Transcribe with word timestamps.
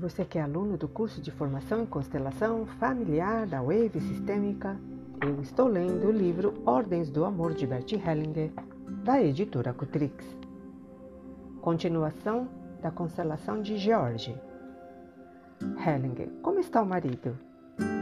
Você 0.00 0.24
que 0.24 0.38
é 0.38 0.40
aluno 0.40 0.78
do 0.78 0.88
curso 0.88 1.20
de 1.20 1.30
formação 1.30 1.82
em 1.82 1.86
constelação 1.86 2.64
familiar 2.64 3.46
da 3.46 3.60
Wave 3.60 4.00
Sistêmica, 4.00 4.80
eu 5.20 5.38
estou 5.42 5.68
lendo 5.68 6.06
o 6.06 6.10
livro 6.10 6.54
Ordens 6.64 7.10
do 7.10 7.22
Amor 7.22 7.52
de 7.52 7.66
Bert 7.66 7.92
Hellinger, 7.92 8.50
da 9.04 9.22
editora 9.22 9.74
Cutrix. 9.74 10.24
Continuação 11.60 12.48
da 12.80 12.90
constelação 12.90 13.60
de 13.60 13.76
George. 13.76 14.34
Hellinger, 15.86 16.30
como 16.40 16.60
está 16.60 16.80
o 16.80 16.86
marido? 16.86 17.36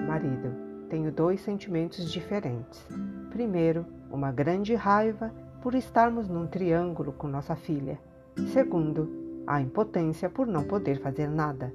Marido, 0.07 0.53
tenho 0.89 1.11
dois 1.11 1.41
sentimentos 1.41 2.09
diferentes. 2.09 2.87
Primeiro, 3.31 3.85
uma 4.09 4.31
grande 4.31 4.73
raiva 4.77 5.35
por 5.61 5.75
estarmos 5.75 6.29
num 6.29 6.47
triângulo 6.47 7.13
com 7.13 7.27
nossa 7.27 7.57
filha. 7.57 7.99
Segundo, 8.53 9.43
a 9.45 9.61
impotência 9.61 10.31
por 10.31 10.47
não 10.47 10.63
poder 10.63 11.01
fazer 11.01 11.29
nada. 11.29 11.75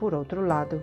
Por 0.00 0.14
outro 0.14 0.40
lado, 0.40 0.82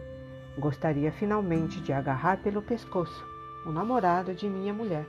gostaria 0.60 1.12
finalmente 1.12 1.82
de 1.82 1.92
agarrar 1.92 2.40
pelo 2.44 2.62
pescoço 2.62 3.26
o 3.66 3.72
namorado 3.72 4.32
de 4.36 4.48
minha 4.48 4.72
mulher, 4.72 5.08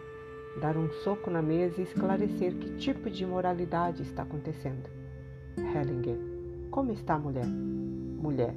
dar 0.63 0.79
um 0.79 0.89
soco 1.05 1.31
na 1.31 1.43
mesa 1.43 1.79
e 1.79 1.85
esclarecer 1.85 2.55
que 2.55 2.79
tipo 2.79 3.11
de 3.11 3.25
imoralidade 3.25 4.01
está 4.01 4.23
acontecendo. 4.23 4.89
Hellinger, 5.59 6.17
como 6.71 6.91
está 6.91 7.17
a 7.17 7.19
mulher? 7.19 7.47
Mulher, 7.47 8.55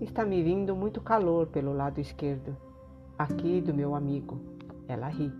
está 0.00 0.24
me 0.24 0.42
vindo 0.42 0.74
muito 0.74 1.00
calor 1.00 1.46
pelo 1.46 1.72
lado 1.72 2.00
esquerdo, 2.00 2.56
aqui 3.16 3.60
do 3.60 3.72
meu 3.72 3.94
amigo. 3.94 4.40
Ela 4.88 5.06
ri. 5.06 5.32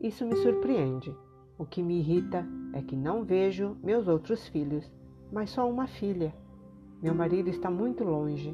Isso 0.00 0.26
me 0.26 0.34
surpreende. 0.34 1.16
O 1.56 1.64
que 1.64 1.80
me 1.80 2.00
irrita 2.00 2.44
é 2.72 2.82
que 2.82 2.96
não 2.96 3.22
vejo 3.22 3.76
meus 3.84 4.08
outros 4.08 4.48
filhos, 4.48 4.90
mas 5.30 5.50
só 5.50 5.70
uma 5.70 5.86
filha. 5.86 6.34
Meu 7.00 7.14
marido 7.14 7.48
está 7.48 7.70
muito 7.70 8.02
longe 8.02 8.52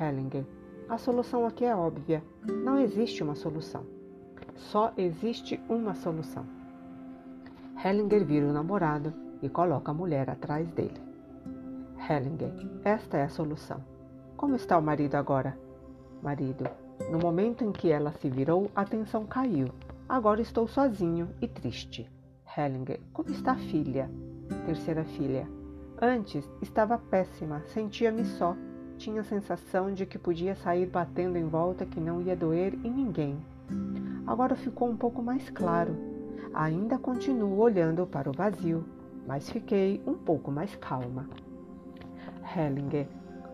Hellinger. 0.00 0.44
A 0.88 0.98
solução 0.98 1.46
aqui 1.46 1.64
é 1.64 1.74
óbvia. 1.74 2.22
Não 2.64 2.78
existe 2.78 3.22
uma 3.22 3.34
solução. 3.34 3.84
Só 4.54 4.92
existe 4.96 5.60
uma 5.68 5.94
solução. 5.94 6.44
Hellinger 7.84 8.24
vira 8.24 8.46
o 8.46 8.52
namorado 8.52 9.12
e 9.42 9.48
coloca 9.48 9.90
a 9.90 9.94
mulher 9.94 10.28
atrás 10.30 10.68
dele. 10.72 11.00
Hellinger, 12.08 12.52
esta 12.84 13.18
é 13.18 13.24
a 13.24 13.28
solução. 13.28 13.82
Como 14.36 14.56
está 14.56 14.78
o 14.78 14.82
marido 14.82 15.14
agora? 15.14 15.58
Marido, 16.22 16.64
no 17.10 17.18
momento 17.18 17.64
em 17.64 17.70
que 17.70 17.90
ela 17.90 18.12
se 18.12 18.28
virou, 18.28 18.70
a 18.74 18.84
tensão 18.84 19.26
caiu. 19.26 19.68
Agora 20.08 20.40
estou 20.40 20.66
sozinho 20.66 21.28
e 21.40 21.46
triste. 21.46 22.10
Hellinger, 22.56 23.00
como 23.12 23.30
está 23.30 23.52
a 23.52 23.58
filha? 23.58 24.10
Terceira 24.64 25.04
filha. 25.04 25.48
Antes 26.00 26.48
estava 26.62 26.98
péssima, 26.98 27.62
sentia-me 27.66 28.24
só 28.24 28.56
tinha 28.98 29.22
a 29.22 29.24
sensação 29.24 29.92
de 29.92 30.04
que 30.04 30.18
podia 30.18 30.54
sair 30.54 30.86
batendo 30.86 31.38
em 31.38 31.48
volta 31.48 31.86
que 31.86 32.00
não 32.00 32.20
ia 32.20 32.36
doer 32.36 32.74
em 32.84 32.90
ninguém. 32.90 33.38
Agora 34.26 34.54
ficou 34.54 34.90
um 34.90 34.96
pouco 34.96 35.22
mais 35.22 35.48
claro. 35.48 35.96
Ainda 36.52 36.98
continuo 36.98 37.58
olhando 37.58 38.06
para 38.06 38.28
o 38.28 38.32
vazio, 38.32 38.84
mas 39.26 39.48
fiquei 39.48 40.02
um 40.06 40.14
pouco 40.14 40.50
mais 40.50 40.74
calma. 40.76 41.26
Hellinger 42.54 43.06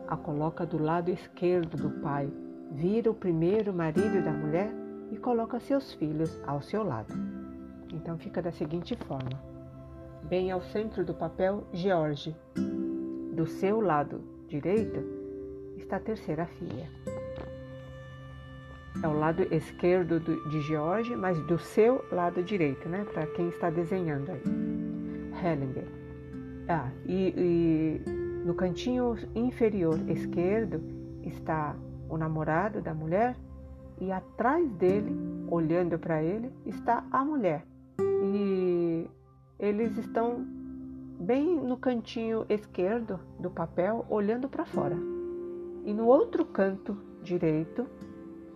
a 0.09 0.17
coloca 0.17 0.67
do 0.67 0.83
lado 0.83 1.11
esquerdo 1.11 1.77
do 1.77 1.91
pai, 2.01 2.31
vira 2.71 3.11
o 3.11 3.15
primeiro 3.15 3.73
marido 3.73 4.23
da 4.23 4.33
mulher 4.33 4.71
e 5.11 5.17
coloca 5.17 5.59
seus 5.61 5.93
filhos 5.95 6.39
ao 6.47 6.61
seu 6.61 6.83
lado. 6.83 7.15
Então 7.93 8.19
fica 8.19 8.43
da 8.43 8.53
seguinte 8.53 8.97
forma: 8.97 9.41
bem 10.25 10.51
ao 10.51 10.61
centro 10.61 11.05
do 11.05 11.15
papel, 11.15 11.65
George. 11.73 12.37
Do 13.35 13.47
seu 13.47 13.81
lado 13.81 14.21
direito, 14.47 15.03
está 15.77 15.97
a 15.97 16.01
terceira 16.01 16.47
filha. 16.47 16.89
É 19.03 19.09
o 19.09 19.13
lado 19.13 19.43
esquerdo 19.53 20.21
do, 20.21 20.49
de 20.49 20.61
George, 20.63 21.15
mas 21.17 21.39
do 21.47 21.59
seu 21.59 22.05
lado 22.13 22.43
direito, 22.43 22.89
né? 22.89 23.05
Para 23.13 23.27
quem 23.27 23.49
está 23.49 23.69
desenhando 23.69 24.31
aí. 24.31 24.43
Hellinger. 25.43 25.87
Ah, 26.69 26.91
e, 27.05 27.35
e 27.37 28.11
no 28.45 28.55
cantinho 28.55 29.17
inferior 29.35 29.99
esquerdo 30.09 30.81
está 31.23 31.75
o 32.09 32.17
namorado 32.17 32.81
da 32.81 32.95
mulher 32.95 33.37
e 34.01 34.11
atrás 34.11 34.71
dele, 34.73 35.15
olhando 35.49 35.99
para 35.99 36.23
ele, 36.23 36.51
está 36.65 37.05
a 37.11 37.25
mulher. 37.25 37.65
E 38.01 39.09
eles 39.59 39.97
estão 39.99 40.45
bem 41.21 41.57
no 41.57 41.77
cantinho 41.77 42.45
esquerdo 42.49 43.21
do 43.39 43.51
papel, 43.51 44.05
olhando 44.09 44.49
para 44.49 44.65
fora. 44.65 44.97
E 45.85 45.93
no 45.93 46.07
outro 46.07 46.47
canto 46.47 46.97
direito, 47.23 47.87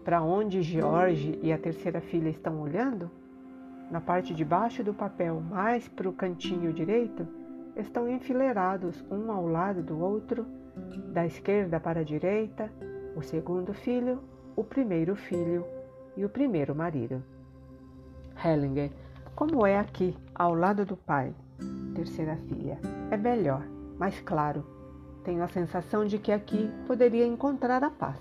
para 0.03 0.23
onde 0.23 0.63
George 0.63 1.39
e 1.43 1.53
a 1.53 1.59
terceira 1.59 2.01
filha 2.01 2.31
estão 2.31 2.59
olhando, 2.61 3.11
na 3.91 4.01
parte 4.01 4.35
de 4.35 4.45
baixo 4.45 4.83
do 4.83 4.95
papel, 4.95 5.39
mais 5.41 5.87
para 5.87 6.09
o 6.09 6.13
cantinho 6.13 6.73
direito, 6.73 7.27
estão 7.77 8.09
enfileirados 8.09 9.05
um 9.11 9.31
ao 9.31 9.47
lado 9.47 9.83
do 9.83 9.99
outro, 10.01 10.47
da 11.13 11.27
esquerda 11.27 11.79
para 11.79 12.01
a 12.01 12.05
direita, 12.05 12.73
o 13.15 13.23
segundo 13.23 13.75
filho, 13.75 14.21
o 14.57 14.65
primeiro 14.65 15.15
filho 15.15 15.67
e 16.17 16.25
o 16.25 16.29
primeiro 16.31 16.75
marido. 16.75 17.23
Hellinger, 18.43 18.91
como 19.35 19.67
é 19.67 19.79
aqui, 19.79 20.17
ao 20.35 20.55
lado 20.55 20.87
do 20.87 20.97
pai? 20.97 21.35
Terceira 21.95 22.37
filha. 22.49 22.79
É 23.11 23.17
melhor, 23.17 23.67
mais 23.99 24.21
claro, 24.21 24.65
tenho 25.29 25.45
a 25.45 25.49
sensação 25.49 26.07
de 26.07 26.19
que 26.19 26.33
aqui 26.33 26.71
poderia 26.87 27.27
encontrar 27.27 27.85
a 27.85 27.91
paz. 27.91 28.17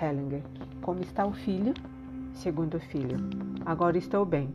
Hellinger, 0.00 0.44
como 0.80 1.00
está 1.00 1.26
o 1.26 1.32
filho? 1.32 1.74
Segundo 2.32 2.78
filho, 2.78 3.16
agora 3.66 3.98
estou 3.98 4.24
bem. 4.24 4.54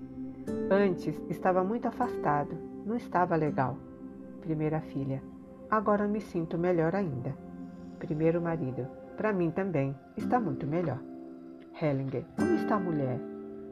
Antes 0.71 1.21
estava 1.29 1.61
muito 1.61 1.85
afastado, 1.85 2.57
não 2.85 2.95
estava 2.95 3.35
legal. 3.35 3.75
Primeira 4.39 4.79
filha, 4.79 5.21
agora 5.69 6.07
me 6.07 6.21
sinto 6.21 6.57
melhor 6.57 6.95
ainda. 6.95 7.35
Primeiro 7.99 8.41
marido, 8.41 8.87
para 9.17 9.33
mim 9.33 9.51
também 9.51 9.93
está 10.15 10.39
muito 10.39 10.65
melhor. 10.65 11.01
Hellinger, 11.81 12.23
como 12.37 12.53
está 12.53 12.75
a 12.75 12.79
mulher? 12.79 13.19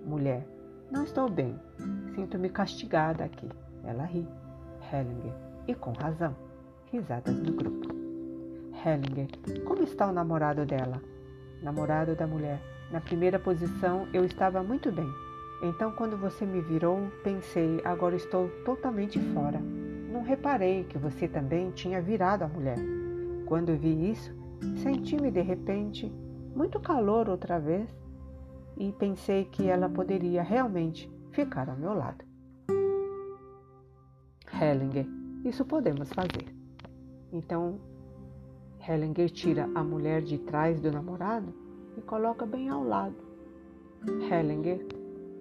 Mulher, 0.06 0.46
não 0.92 1.06
estou 1.06 1.30
bem. 1.30 1.58
Sinto-me 2.14 2.50
castigada 2.50 3.24
aqui. 3.24 3.48
Ela 3.86 4.04
ri. 4.04 4.28
Hellinger, 4.92 5.34
e 5.66 5.74
com 5.74 5.94
razão. 5.94 6.36
Risadas 6.92 7.40
do 7.40 7.54
grupo. 7.54 8.01
Hellinger. 8.84 9.28
Como 9.64 9.84
está 9.84 10.08
o 10.08 10.12
namorado 10.12 10.66
dela? 10.66 11.02
Namorado 11.62 12.16
da 12.16 12.26
mulher. 12.26 12.60
Na 12.92 13.00
primeira 13.00 13.40
posição 13.40 14.08
eu 14.14 14.26
estava 14.26 14.64
muito 14.64 14.92
bem. 14.92 15.08
Então, 15.64 15.92
quando 15.92 16.18
você 16.18 16.46
me 16.46 16.60
virou, 16.60 17.12
pensei, 17.24 17.80
agora 17.86 18.16
estou 18.16 18.50
totalmente 18.66 19.20
fora. 19.34 19.60
Não 20.12 20.24
reparei 20.24 20.84
que 20.86 20.98
você 20.98 21.28
também 21.28 21.70
tinha 21.72 22.02
virado 22.02 22.44
a 22.44 22.48
mulher. 22.48 22.80
Quando 23.46 23.78
vi 23.78 24.12
isso, 24.12 24.34
senti-me 24.82 25.30
de 25.30 25.42
repente 25.42 26.12
muito 26.56 26.80
calor 26.80 27.30
outra 27.30 27.60
vez 27.60 27.88
e 28.78 28.92
pensei 28.94 29.46
que 29.46 29.68
ela 29.68 29.88
poderia 29.88 30.42
realmente 30.42 31.10
ficar 31.32 31.70
ao 31.70 31.78
meu 31.78 31.94
lado. 31.94 32.26
Hellinger, 34.52 35.06
isso 35.46 35.64
podemos 35.64 36.12
fazer. 36.12 36.48
Então 37.32 37.80
Hellinger 38.88 39.30
tira 39.30 39.70
a 39.76 39.84
mulher 39.84 40.24
de 40.24 40.40
trás 40.40 40.80
do 40.80 40.92
namorado 40.92 41.54
e 41.96 42.02
coloca 42.02 42.48
bem 42.48 42.68
ao 42.68 42.84
lado. 42.84 43.16
Hellinger, 44.30 44.84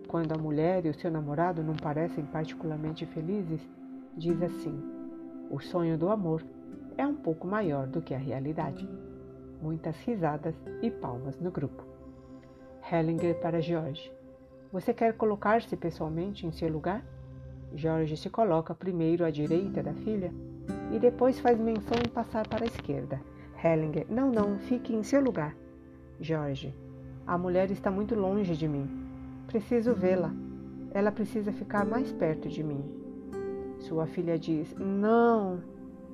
quando 0.06 0.32
a 0.32 0.38
mulher 0.38 0.84
e 0.84 0.90
o 0.90 0.94
seu 0.94 1.10
namorado 1.10 1.62
não 1.62 1.74
parecem 1.74 2.24
particularmente 2.26 3.06
felizes, 3.06 3.66
diz 4.14 4.42
assim: 4.42 4.78
o 5.50 5.58
sonho 5.58 5.96
do 5.96 6.10
amor 6.10 6.44
é 6.98 7.06
um 7.06 7.14
pouco 7.14 7.46
maior 7.46 7.86
do 7.86 8.02
que 8.02 8.14
a 8.14 8.18
realidade. 8.18 8.86
Muitas 9.62 9.96
risadas 10.00 10.54
e 10.82 10.90
palmas 10.90 11.40
no 11.40 11.50
grupo. 11.50 11.82
Hellinger 12.92 13.40
para 13.40 13.60
George: 13.62 14.12
Você 14.70 14.92
quer 14.92 15.16
colocar-se 15.16 15.76
pessoalmente 15.76 16.46
em 16.46 16.52
seu 16.52 16.70
lugar? 16.70 17.02
George 17.74 18.16
se 18.18 18.28
coloca 18.28 18.74
primeiro 18.74 19.24
à 19.24 19.30
direita 19.30 19.82
da 19.82 19.94
filha 19.94 20.30
e 20.92 20.98
depois 20.98 21.40
faz 21.40 21.58
menção 21.58 21.96
em 22.04 22.08
passar 22.08 22.46
para 22.46 22.64
a 22.64 22.66
esquerda. 22.66 23.20
Hellinger, 23.62 24.06
não, 24.08 24.30
não, 24.30 24.58
fique 24.58 24.94
em 24.94 25.02
seu 25.02 25.20
lugar. 25.20 25.54
Jorge, 26.18 26.74
a 27.26 27.36
mulher 27.36 27.70
está 27.70 27.90
muito 27.90 28.14
longe 28.14 28.56
de 28.56 28.66
mim. 28.66 28.88
Preciso 29.46 29.94
vê-la. 29.94 30.32
Ela 30.92 31.12
precisa 31.12 31.52
ficar 31.52 31.84
mais 31.84 32.10
perto 32.12 32.48
de 32.48 32.62
mim. 32.62 32.82
Sua 33.80 34.06
filha 34.06 34.38
diz, 34.38 34.74
não, 34.78 35.60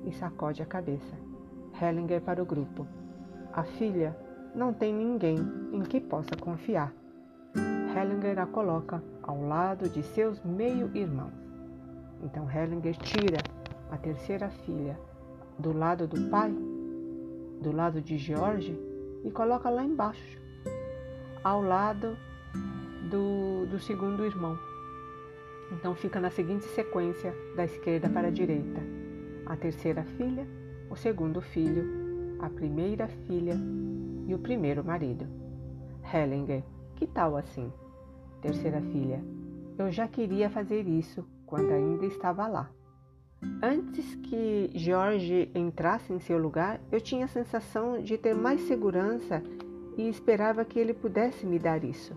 e 0.05 0.11
sacode 0.11 0.61
a 0.61 0.65
cabeça. 0.65 1.15
Hellinger 1.81 2.21
para 2.21 2.43
o 2.43 2.45
grupo. 2.45 2.85
A 3.53 3.63
filha 3.63 4.15
não 4.53 4.73
tem 4.73 4.93
ninguém 4.93 5.37
em 5.71 5.81
que 5.81 6.01
possa 6.01 6.35
confiar. 6.39 6.93
Hellinger 7.95 8.39
a 8.39 8.45
coloca 8.45 9.01
ao 9.23 9.41
lado 9.41 9.89
de 9.89 10.03
seus 10.03 10.43
meio-irmãos. 10.43 11.33
Então 12.21 12.49
Hellinger 12.49 12.95
tira 12.97 13.37
a 13.89 13.97
terceira 13.97 14.49
filha 14.49 14.99
do 15.57 15.75
lado 15.75 16.07
do 16.07 16.29
pai 16.29 16.53
do 17.61 17.71
lado 17.71 18.01
de 18.01 18.17
George 18.17 18.77
e 19.23 19.31
coloca 19.31 19.69
lá 19.69 19.83
embaixo, 19.83 20.39
ao 21.43 21.61
lado 21.61 22.17
do, 23.09 23.65
do 23.65 23.79
segundo 23.79 24.25
irmão. 24.25 24.57
Então 25.71 25.95
fica 25.95 26.19
na 26.19 26.29
seguinte 26.29 26.65
sequência, 26.65 27.33
da 27.55 27.65
esquerda 27.65 28.09
para 28.09 28.27
a 28.27 28.31
direita: 28.31 28.81
a 29.45 29.55
terceira 29.55 30.03
filha, 30.03 30.47
o 30.89 30.95
segundo 30.95 31.41
filho, 31.41 32.37
a 32.39 32.49
primeira 32.49 33.07
filha 33.07 33.55
e 34.27 34.33
o 34.33 34.39
primeiro 34.39 34.83
marido. 34.83 35.27
Hellinger, 36.13 36.63
que 36.95 37.05
tal 37.05 37.35
assim? 37.35 37.71
Terceira 38.41 38.81
filha, 38.81 39.21
eu 39.77 39.91
já 39.91 40.07
queria 40.07 40.49
fazer 40.49 40.87
isso 40.87 41.27
quando 41.45 41.71
ainda 41.71 42.05
estava 42.05 42.47
lá. 42.47 42.69
Antes 43.61 44.15
que 44.15 44.71
George 44.73 45.51
entrasse 45.53 46.11
em 46.11 46.19
seu 46.19 46.37
lugar, 46.37 46.81
eu 46.91 46.99
tinha 46.99 47.25
a 47.25 47.29
sensação 47.29 48.01
de 48.01 48.17
ter 48.17 48.33
mais 48.33 48.61
segurança 48.61 49.43
e 49.95 50.09
esperava 50.09 50.65
que 50.65 50.79
ele 50.79 50.93
pudesse 50.93 51.45
me 51.45 51.59
dar 51.59 51.83
isso. 51.83 52.15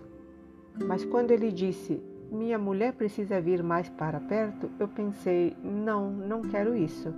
Mas 0.83 1.05
quando 1.05 1.31
ele 1.31 1.51
disse, 1.51 2.01
minha 2.31 2.57
mulher 2.57 2.93
precisa 2.93 3.39
vir 3.39 3.61
mais 3.61 3.87
para 3.89 4.19
perto, 4.19 4.69
eu 4.79 4.87
pensei, 4.87 5.55
não, 5.63 6.11
não 6.11 6.41
quero 6.41 6.75
isso. 6.75 7.13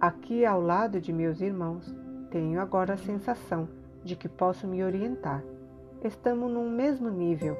Aqui 0.00 0.44
ao 0.44 0.60
lado 0.60 1.00
de 1.00 1.12
meus 1.12 1.40
irmãos, 1.40 1.94
tenho 2.30 2.60
agora 2.60 2.94
a 2.94 2.98
sensação 2.98 3.68
de 4.02 4.16
que 4.16 4.28
posso 4.28 4.66
me 4.66 4.82
orientar. 4.82 5.44
Estamos 6.02 6.50
num 6.50 6.70
mesmo 6.70 7.10
nível. 7.10 7.56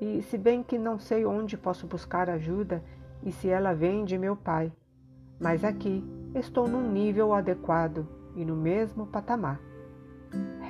E 0.00 0.22
se 0.22 0.38
bem 0.38 0.62
que 0.62 0.78
não 0.78 0.98
sei 0.98 1.26
onde 1.26 1.58
posso 1.58 1.86
buscar 1.86 2.30
ajuda 2.30 2.82
e 3.22 3.32
se 3.32 3.48
ela 3.48 3.74
vem 3.74 4.04
de 4.04 4.16
meu 4.16 4.36
pai, 4.36 4.72
mas 5.40 5.64
aqui 5.64 6.02
estou 6.34 6.68
num 6.68 6.90
nível 6.90 7.32
adequado 7.32 8.06
e 8.34 8.44
no 8.44 8.56
mesmo 8.56 9.06
patamar. 9.06 9.60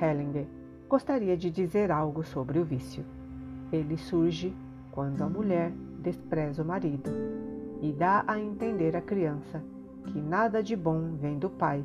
Hellinger 0.01 0.47
gostaria 0.87 1.35
de 1.35 1.49
dizer 1.49 1.91
algo 1.91 2.23
sobre 2.23 2.59
o 2.59 2.65
vício. 2.65 3.03
Ele 3.71 3.97
surge 3.97 4.55
quando 4.91 5.21
a 5.23 5.29
mulher 5.29 5.71
despreza 5.99 6.61
o 6.61 6.65
marido 6.65 7.09
e 7.81 7.91
dá 7.91 8.23
a 8.27 8.39
entender 8.39 8.95
à 8.95 9.01
criança 9.01 9.63
que 10.05 10.21
nada 10.21 10.61
de 10.61 10.75
bom 10.75 11.15
vem 11.15 11.39
do 11.39 11.49
pai 11.49 11.83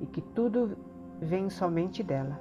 e 0.00 0.06
que 0.06 0.20
tudo 0.20 0.76
vem 1.20 1.50
somente 1.50 2.02
dela. 2.02 2.40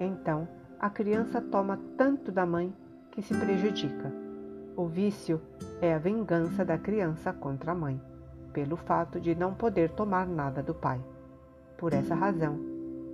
Então, 0.00 0.48
a 0.78 0.88
criança 0.88 1.40
toma 1.40 1.78
tanto 1.96 2.32
da 2.32 2.46
mãe 2.46 2.72
que 3.10 3.20
se 3.20 3.34
prejudica. 3.34 4.12
O 4.76 4.86
vício 4.86 5.40
é 5.80 5.92
a 5.92 5.98
vingança 5.98 6.64
da 6.64 6.78
criança 6.78 7.32
contra 7.32 7.72
a 7.72 7.74
mãe, 7.74 8.00
pelo 8.52 8.76
fato 8.76 9.20
de 9.20 9.34
não 9.34 9.54
poder 9.54 9.90
tomar 9.90 10.26
nada 10.26 10.62
do 10.62 10.74
pai. 10.74 11.00
Por 11.78 11.92
essa 11.92 12.14
razão, 12.14 12.58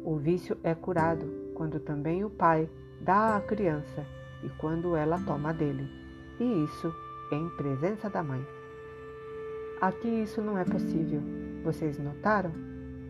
o 0.04 0.16
vício 0.16 0.56
é 0.62 0.74
curado 0.74 1.26
quando 1.54 1.80
também 1.80 2.24
o 2.24 2.30
pai 2.30 2.68
dá 3.00 3.36
à 3.36 3.40
criança 3.40 4.04
e 4.42 4.48
quando 4.58 4.94
ela 4.94 5.18
toma 5.26 5.52
dele, 5.52 5.88
e 6.38 6.64
isso 6.64 6.92
em 7.32 7.48
presença 7.56 8.08
da 8.08 8.22
mãe. 8.22 8.44
Aqui 9.80 10.08
isso 10.08 10.40
não 10.40 10.56
é 10.56 10.64
possível. 10.64 11.20
Vocês 11.62 11.98
notaram? 11.98 12.52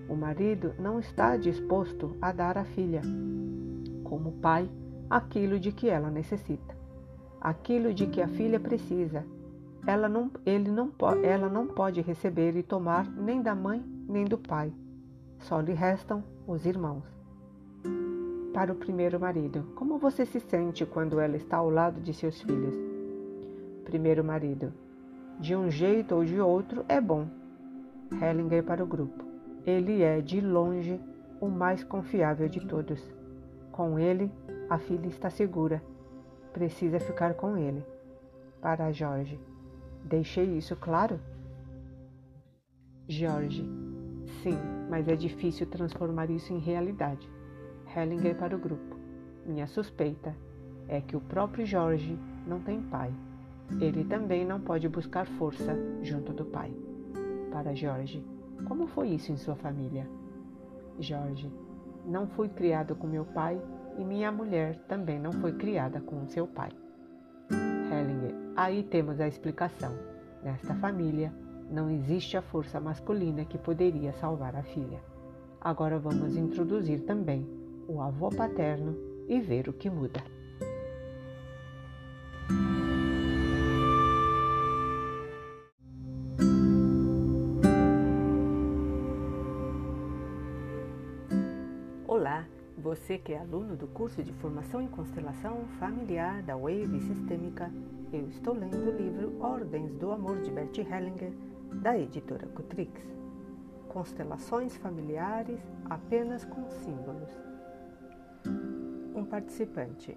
O 0.08 0.14
marido 0.14 0.72
não 0.78 0.98
está 0.98 1.36
disposto 1.36 2.16
a 2.22 2.32
dar 2.32 2.56
à 2.56 2.64
filha, 2.64 3.02
como 4.04 4.32
pai, 4.32 4.70
aquilo 5.10 5.58
de 5.58 5.72
que 5.72 5.88
ela 5.88 6.10
necessita, 6.10 6.76
aquilo 7.40 7.92
de 7.92 8.06
que 8.06 8.22
a 8.22 8.28
filha 8.28 8.58
precisa. 8.58 9.24
Ela 9.86 10.08
não, 10.08 10.30
ele 10.44 10.70
não, 10.70 10.90
ela 11.22 11.48
não 11.48 11.66
pode 11.66 12.00
receber 12.00 12.56
e 12.56 12.62
tomar 12.62 13.08
nem 13.08 13.40
da 13.40 13.54
mãe 13.54 13.84
nem 14.08 14.24
do 14.24 14.36
pai. 14.36 14.72
Só 15.38 15.60
lhe 15.60 15.72
restam 15.72 16.24
os 16.46 16.66
irmãos. 16.66 17.04
Para 18.52 18.72
o 18.72 18.76
primeiro 18.76 19.20
marido, 19.20 19.64
como 19.74 19.98
você 19.98 20.24
se 20.24 20.40
sente 20.40 20.84
quando 20.86 21.20
ela 21.20 21.36
está 21.36 21.58
ao 21.58 21.70
lado 21.70 22.00
de 22.00 22.12
seus 22.12 22.40
filhos? 22.40 22.74
Primeiro 23.84 24.24
marido, 24.24 24.72
de 25.38 25.54
um 25.54 25.70
jeito 25.70 26.14
ou 26.14 26.24
de 26.24 26.40
outro 26.40 26.84
é 26.88 27.00
bom. 27.00 27.28
Hellinger 28.20 28.64
para 28.64 28.82
o 28.82 28.86
grupo. 28.86 29.24
Ele 29.66 30.02
é, 30.02 30.20
de 30.20 30.40
longe, 30.40 31.00
o 31.40 31.48
mais 31.48 31.84
confiável 31.84 32.48
de 32.48 32.66
todos. 32.66 33.00
Com 33.70 33.98
ele, 33.98 34.32
a 34.70 34.78
filha 34.78 35.06
está 35.06 35.28
segura. 35.28 35.82
Precisa 36.52 36.98
ficar 36.98 37.34
com 37.34 37.56
ele. 37.56 37.84
Para 38.60 38.90
Jorge. 38.90 39.38
Deixei 40.06 40.56
isso 40.56 40.76
claro? 40.76 41.18
Jorge. 43.08 43.68
Sim, 44.40 44.56
mas 44.88 45.08
é 45.08 45.16
difícil 45.16 45.66
transformar 45.66 46.30
isso 46.30 46.52
em 46.52 46.60
realidade. 46.60 47.28
Hellinger 47.94 48.36
para 48.36 48.54
o 48.54 48.58
grupo. 48.58 48.96
Minha 49.44 49.66
suspeita 49.66 50.32
é 50.86 51.00
que 51.00 51.16
o 51.16 51.20
próprio 51.20 51.66
Jorge 51.66 52.16
não 52.46 52.60
tem 52.60 52.80
pai. 52.82 53.12
Ele 53.80 54.04
também 54.04 54.44
não 54.44 54.60
pode 54.60 54.88
buscar 54.88 55.26
força 55.26 55.76
junto 56.02 56.32
do 56.32 56.44
pai. 56.44 56.72
Para 57.50 57.74
Jorge. 57.74 58.24
Como 58.68 58.86
foi 58.86 59.08
isso 59.08 59.32
em 59.32 59.36
sua 59.36 59.56
família? 59.56 60.08
Jorge. 61.00 61.52
Não 62.04 62.28
fui 62.28 62.48
criado 62.48 62.94
com 62.94 63.08
meu 63.08 63.24
pai 63.24 63.60
e 63.98 64.04
minha 64.04 64.30
mulher 64.30 64.78
também 64.86 65.18
não 65.18 65.32
foi 65.32 65.52
criada 65.54 66.00
com 66.00 66.24
seu 66.28 66.46
pai. 66.46 66.70
Hellinger, 67.90 68.45
aí 68.56 68.82
temos 68.82 69.20
a 69.20 69.28
explicação. 69.28 69.92
Nesta 70.42 70.74
família 70.74 71.32
não 71.70 71.90
existe 71.90 72.36
a 72.36 72.42
força 72.42 72.80
masculina 72.80 73.44
que 73.44 73.58
poderia 73.58 74.12
salvar 74.14 74.56
a 74.56 74.62
filha. 74.62 75.00
Agora 75.60 75.98
vamos 75.98 76.36
introduzir 76.36 77.00
também 77.00 77.46
o 77.86 78.00
avô 78.00 78.30
paterno 78.30 78.96
e 79.28 79.40
ver 79.40 79.68
o 79.68 79.72
que 79.72 79.90
muda. 79.90 80.22
Você 93.06 93.18
que 93.18 93.32
é 93.32 93.38
aluno 93.38 93.76
do 93.76 93.86
curso 93.86 94.22
de 94.22 94.32
Formação 94.32 94.80
em 94.80 94.88
Constelação 94.88 95.64
Familiar 95.78 96.42
da 96.42 96.56
Wave 96.56 97.00
Sistêmica, 97.00 97.70
eu 98.12 98.28
estou 98.28 98.54
lendo 98.54 98.88
o 98.88 98.96
livro 98.96 99.36
Ordens 99.40 99.92
do 99.94 100.10
Amor 100.12 100.40
de 100.40 100.50
Bert 100.50 100.78
Hellinger, 100.78 101.32
da 101.82 101.98
editora 101.98 102.46
Cutrix. 102.46 103.02
Constelações 103.88 104.76
familiares 104.76 105.60
apenas 105.90 106.44
com 106.44 106.68
símbolos. 106.68 107.30
Um 109.14 109.24
participante. 109.24 110.16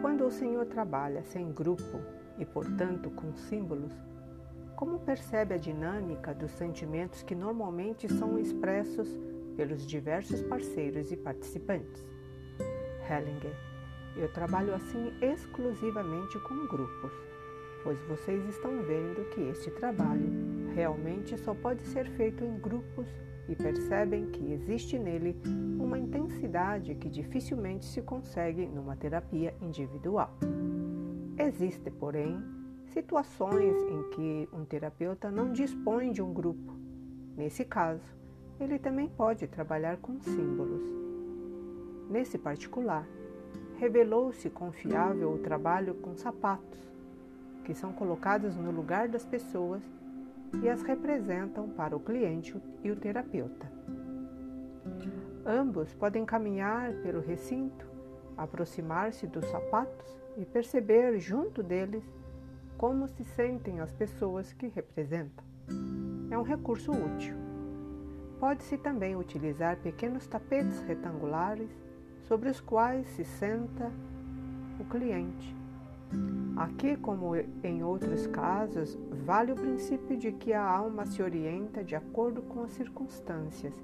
Quando 0.00 0.26
o 0.26 0.30
Senhor 0.30 0.66
trabalha 0.66 1.22
sem 1.22 1.50
grupo 1.52 2.00
e, 2.38 2.44
portanto, 2.44 3.10
com 3.10 3.32
símbolos, 3.34 3.92
como 4.76 4.98
percebe 4.98 5.54
a 5.54 5.58
dinâmica 5.58 6.34
dos 6.34 6.50
sentimentos 6.52 7.22
que 7.22 7.34
normalmente 7.34 8.12
são 8.12 8.38
expressos 8.38 9.08
pelos 9.56 9.86
diversos 9.86 10.42
parceiros 10.42 11.12
e 11.12 11.16
participantes. 11.16 12.04
Hellinger, 13.08 13.54
eu 14.16 14.28
trabalho 14.28 14.74
assim 14.74 15.12
exclusivamente 15.20 16.38
com 16.40 16.66
grupos, 16.66 17.12
pois 17.82 17.98
vocês 18.02 18.46
estão 18.48 18.82
vendo 18.82 19.28
que 19.30 19.40
este 19.42 19.70
trabalho 19.70 20.30
realmente 20.74 21.36
só 21.38 21.54
pode 21.54 21.82
ser 21.82 22.08
feito 22.10 22.44
em 22.44 22.58
grupos 22.58 23.08
e 23.48 23.56
percebem 23.56 24.26
que 24.30 24.52
existe 24.52 24.98
nele 24.98 25.36
uma 25.78 25.98
intensidade 25.98 26.94
que 26.94 27.08
dificilmente 27.08 27.84
se 27.84 28.00
consegue 28.02 28.66
numa 28.66 28.96
terapia 28.96 29.54
individual. 29.60 30.36
Existe, 31.38 31.90
porém, 31.90 32.42
situações 32.86 33.74
em 33.82 34.10
que 34.10 34.48
um 34.52 34.64
terapeuta 34.64 35.30
não 35.30 35.52
dispõe 35.52 36.12
de 36.12 36.22
um 36.22 36.32
grupo. 36.32 36.76
Nesse 37.36 37.64
caso, 37.64 38.04
ele 38.60 38.78
também 38.78 39.08
pode 39.08 39.46
trabalhar 39.46 39.96
com 39.96 40.20
símbolos. 40.20 40.82
Nesse 42.08 42.38
particular, 42.38 43.08
revelou-se 43.82 44.48
confiável 44.48 45.32
o 45.32 45.38
trabalho 45.38 45.92
com 45.94 46.14
sapatos, 46.14 46.78
que 47.64 47.74
são 47.74 47.92
colocados 47.92 48.54
no 48.54 48.70
lugar 48.70 49.08
das 49.08 49.24
pessoas 49.24 49.82
e 50.62 50.68
as 50.68 50.82
representam 50.82 51.68
para 51.68 51.96
o 51.96 51.98
cliente 51.98 52.54
e 52.84 52.92
o 52.92 52.94
terapeuta. 52.94 53.68
Ambos 55.44 55.92
podem 55.94 56.24
caminhar 56.24 56.92
pelo 57.02 57.20
recinto, 57.20 57.84
aproximar-se 58.36 59.26
dos 59.26 59.46
sapatos 59.46 60.16
e 60.36 60.44
perceber 60.44 61.18
junto 61.18 61.60
deles 61.60 62.04
como 62.78 63.08
se 63.08 63.24
sentem 63.24 63.80
as 63.80 63.92
pessoas 63.92 64.52
que 64.52 64.68
representam. 64.68 65.44
É 66.30 66.38
um 66.38 66.42
recurso 66.42 66.92
útil. 66.92 67.34
Pode-se 68.38 68.78
também 68.78 69.16
utilizar 69.16 69.76
pequenos 69.78 70.24
tapetes 70.28 70.80
retangulares 70.82 71.81
sobre 72.32 72.48
os 72.48 72.62
quais 72.62 73.06
se 73.08 73.26
senta 73.26 73.92
o 74.80 74.84
cliente. 74.86 75.54
Aqui, 76.56 76.96
como 76.96 77.36
em 77.62 77.82
outros 77.84 78.26
casos, 78.26 78.98
vale 79.26 79.52
o 79.52 79.54
princípio 79.54 80.16
de 80.16 80.32
que 80.32 80.54
a 80.54 80.64
alma 80.64 81.04
se 81.04 81.22
orienta 81.22 81.84
de 81.84 81.94
acordo 81.94 82.40
com 82.40 82.62
as 82.62 82.72
circunstâncias 82.72 83.74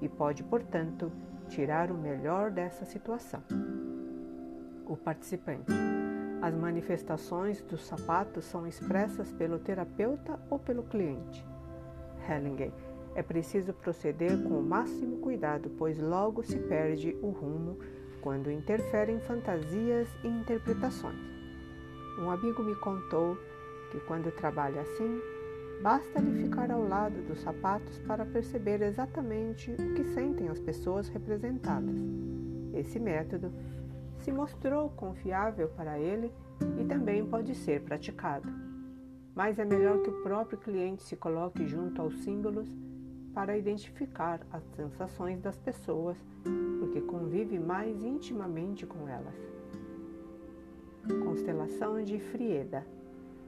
e 0.00 0.08
pode, 0.08 0.42
portanto, 0.42 1.12
tirar 1.50 1.90
o 1.90 1.98
melhor 1.98 2.50
dessa 2.50 2.86
situação. 2.86 3.42
O 4.86 4.96
participante. 4.96 5.70
As 6.40 6.54
manifestações 6.54 7.60
dos 7.60 7.84
sapatos 7.84 8.46
são 8.46 8.66
expressas 8.66 9.30
pelo 9.32 9.58
terapeuta 9.58 10.40
ou 10.48 10.58
pelo 10.58 10.82
cliente. 10.84 11.46
Hellinger. 12.26 12.72
É 13.14 13.22
preciso 13.22 13.74
proceder 13.74 14.42
com 14.44 14.60
o 14.60 14.62
máximo 14.62 15.18
cuidado, 15.18 15.68
pois 15.76 15.98
logo 15.98 16.42
se 16.44 16.56
perde 16.56 17.16
o 17.20 17.30
rumo 17.30 17.76
quando 18.20 18.50
interferem 18.50 19.20
fantasias 19.20 20.08
e 20.22 20.28
interpretações. 20.28 21.18
Um 22.18 22.30
amigo 22.30 22.62
me 22.62 22.74
contou 22.76 23.36
que 23.90 24.00
quando 24.00 24.30
trabalha 24.32 24.80
assim, 24.82 25.20
basta-lhe 25.82 26.42
ficar 26.42 26.70
ao 26.70 26.86
lado 26.86 27.22
dos 27.26 27.40
sapatos 27.40 27.98
para 28.00 28.26
perceber 28.26 28.82
exatamente 28.82 29.70
o 29.70 29.94
que 29.94 30.04
sentem 30.04 30.48
as 30.48 30.58
pessoas 30.58 31.08
representadas. 31.08 31.96
Esse 32.74 32.98
método 32.98 33.52
se 34.18 34.32
mostrou 34.32 34.90
confiável 34.90 35.68
para 35.68 35.98
ele 35.98 36.32
e 36.80 36.84
também 36.84 37.24
pode 37.24 37.54
ser 37.54 37.82
praticado. 37.82 38.48
Mas 39.34 39.58
é 39.58 39.64
melhor 39.64 40.02
que 40.02 40.10
o 40.10 40.22
próprio 40.22 40.58
cliente 40.58 41.04
se 41.04 41.16
coloque 41.16 41.66
junto 41.66 42.02
aos 42.02 42.18
símbolos 42.18 42.68
para 43.38 43.56
identificar 43.56 44.40
as 44.52 44.64
sensações 44.74 45.40
das 45.40 45.56
pessoas, 45.56 46.16
porque 46.80 47.00
convive 47.00 47.56
mais 47.56 48.02
intimamente 48.02 48.84
com 48.84 49.08
elas. 49.08 49.36
Constelação 51.24 52.02
de 52.02 52.18
Frieda. 52.18 52.84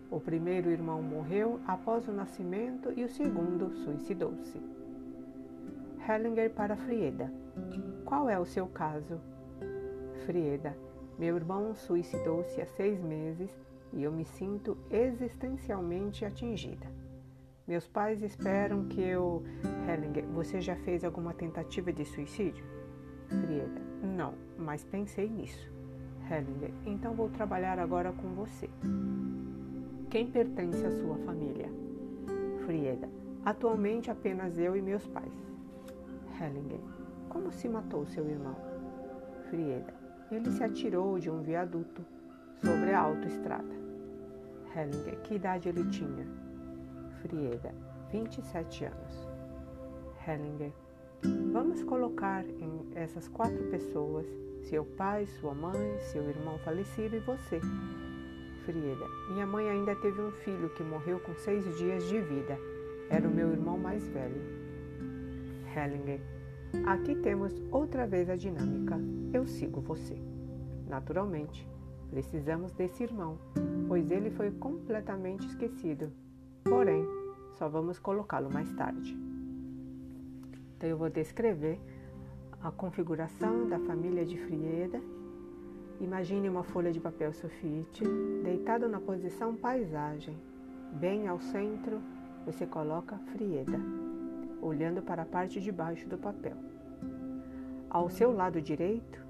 O 0.09 0.21
primeiro 0.21 0.71
irmão 0.71 1.03
morreu 1.03 1.59
após 1.67 2.07
o 2.07 2.13
nascimento 2.13 2.93
e 2.97 3.03
o 3.03 3.09
segundo 3.09 3.75
suicidou-se. 3.79 4.63
Hellinger 6.09 6.51
para 6.51 6.77
Frieda. 6.77 7.29
Qual 8.05 8.31
é 8.31 8.39
o 8.39 8.47
seu 8.47 8.69
caso? 8.69 9.21
Frieda. 10.25 10.73
Meu 11.19 11.35
irmão 11.35 11.75
suicidou-se 11.75 12.63
há 12.63 12.67
seis 12.67 13.03
meses 13.03 13.51
e 13.93 14.05
eu 14.05 14.13
me 14.13 14.25
sinto 14.25 14.79
existencialmente 14.89 16.25
atingida. 16.25 17.00
Meus 17.71 17.87
pais 17.87 18.21
esperam 18.21 18.87
que 18.87 19.01
eu. 19.01 19.45
Hellinger, 19.89 20.27
você 20.35 20.61
já 20.61 20.75
fez 20.75 21.05
alguma 21.05 21.33
tentativa 21.33 21.93
de 21.93 22.05
suicídio? 22.05 22.65
Frieda, 23.29 23.81
não, 24.03 24.35
mas 24.59 24.83
pensei 24.83 25.31
nisso. 25.31 25.71
Hellinger, 26.29 26.73
então 26.85 27.15
vou 27.15 27.29
trabalhar 27.29 27.79
agora 27.79 28.11
com 28.11 28.35
você. 28.35 28.69
Quem 30.11 30.27
pertence 30.33 30.85
à 30.85 30.91
sua 30.91 31.17
família? 31.19 31.69
Frieda, 32.67 33.09
atualmente 33.45 34.11
apenas 34.11 34.59
eu 34.59 34.75
e 34.77 34.83
meus 34.83 35.07
pais. 35.07 35.33
Hellinger, 36.41 36.81
como 37.29 37.53
se 37.53 37.69
matou 37.69 38.05
seu 38.05 38.29
irmão? 38.29 38.57
Frieda, 39.49 39.95
ele 40.33 40.51
se 40.51 40.65
atirou 40.65 41.21
de 41.21 41.31
um 41.31 41.41
viaduto 41.41 42.05
sobre 42.57 42.93
a 42.93 42.99
autoestrada. 42.99 43.77
Hellinger, 44.75 45.21
que 45.21 45.37
idade 45.37 45.69
ele 45.69 45.89
tinha? 45.89 46.40
Frieda, 47.21 47.75
27 48.11 48.87
anos. 48.87 49.29
Hellinger, 50.27 50.73
vamos 51.53 51.83
colocar 51.83 52.45
em 52.47 52.87
essas 52.95 53.29
quatro 53.29 53.63
pessoas 53.65 54.27
seu 54.63 54.85
pai, 54.85 55.27
sua 55.27 55.55
mãe, 55.55 55.99
seu 56.13 56.29
irmão 56.29 56.59
falecido 56.59 57.17
e 57.17 57.21
você. 57.21 57.61
Frieda, 58.65 59.07
minha 59.33 59.47
mãe 59.47 59.69
ainda 59.69 59.95
teve 59.97 60.21
um 60.21 60.31
filho 60.31 60.71
que 60.71 60.83
morreu 60.83 61.21
com 61.21 61.35
seis 61.35 61.65
dias 61.77 62.05
de 62.09 62.21
vida. 62.21 62.59
Era 63.09 63.29
o 63.29 63.31
meu 63.31 63.51
irmão 63.51 63.79
mais 63.79 64.07
velho. 64.09 64.41
Hellinger, 65.75 66.21
aqui 66.87 67.15
temos 67.17 67.55
outra 67.71 68.07
vez 68.07 68.31
a 68.31 68.37
dinâmica. 68.37 68.99
Eu 69.33 69.47
sigo 69.47 69.81
você. 69.81 70.17
Naturalmente, 70.87 71.69
precisamos 72.11 72.73
desse 72.73 73.03
irmão, 73.03 73.39
pois 73.89 74.11
ele 74.11 74.31
foi 74.31 74.51
completamente 74.51 75.47
esquecido 75.47 76.13
porém, 76.65 77.07
só 77.53 77.69
vamos 77.69 77.99
colocá-lo 77.99 78.51
mais 78.53 78.73
tarde. 78.73 79.17
Então, 80.77 80.89
eu 80.89 80.97
vou 80.97 81.11
descrever 81.11 81.79
a 82.63 82.71
configuração 82.71 83.69
da 83.69 83.79
família 83.79 84.25
de 84.25 84.37
Frieda. 84.37 85.01
Imagine 86.01 86.49
uma 86.49 86.63
folha 86.63 86.91
de 86.91 87.01
papel 87.01 87.33
sulfite 87.33 88.03
deitado 88.43 88.89
na 88.89 89.01
posição 89.01 89.55
paisagem. 89.55 90.37
Bem 90.93 91.29
ao 91.29 91.39
centro, 91.39 92.01
você 92.45 92.67
coloca 92.67 93.19
Frieda, 93.33 93.79
olhando 94.63 95.03
para 95.03 95.23
a 95.23 95.27
parte 95.27 95.61
de 95.61 95.71
baixo 95.71 96.09
do 96.09 96.17
papel. 96.17 96.57
Ao 97.89 98.09
seu 98.09 98.33
lado 98.33 98.61
direito, 98.61 99.25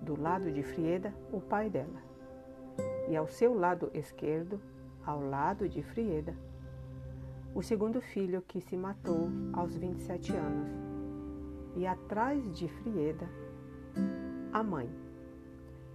do 0.00 0.20
lado 0.20 0.50
de 0.50 0.62
Frieda, 0.62 1.12
o 1.32 1.40
pai 1.40 1.70
dela. 1.70 2.02
E 3.08 3.16
ao 3.16 3.26
seu 3.26 3.54
lado 3.54 3.90
esquerdo, 3.94 4.60
ao 5.04 5.20
lado 5.20 5.68
de 5.68 5.82
Frieda, 5.82 6.34
o 7.54 7.62
segundo 7.62 8.00
filho 8.00 8.42
que 8.42 8.60
se 8.60 8.76
matou 8.76 9.28
aos 9.52 9.76
27 9.76 10.32
anos, 10.32 10.70
e 11.76 11.86
atrás 11.86 12.42
de 12.56 12.68
Frieda, 12.68 13.28
a 14.52 14.62
mãe. 14.62 14.88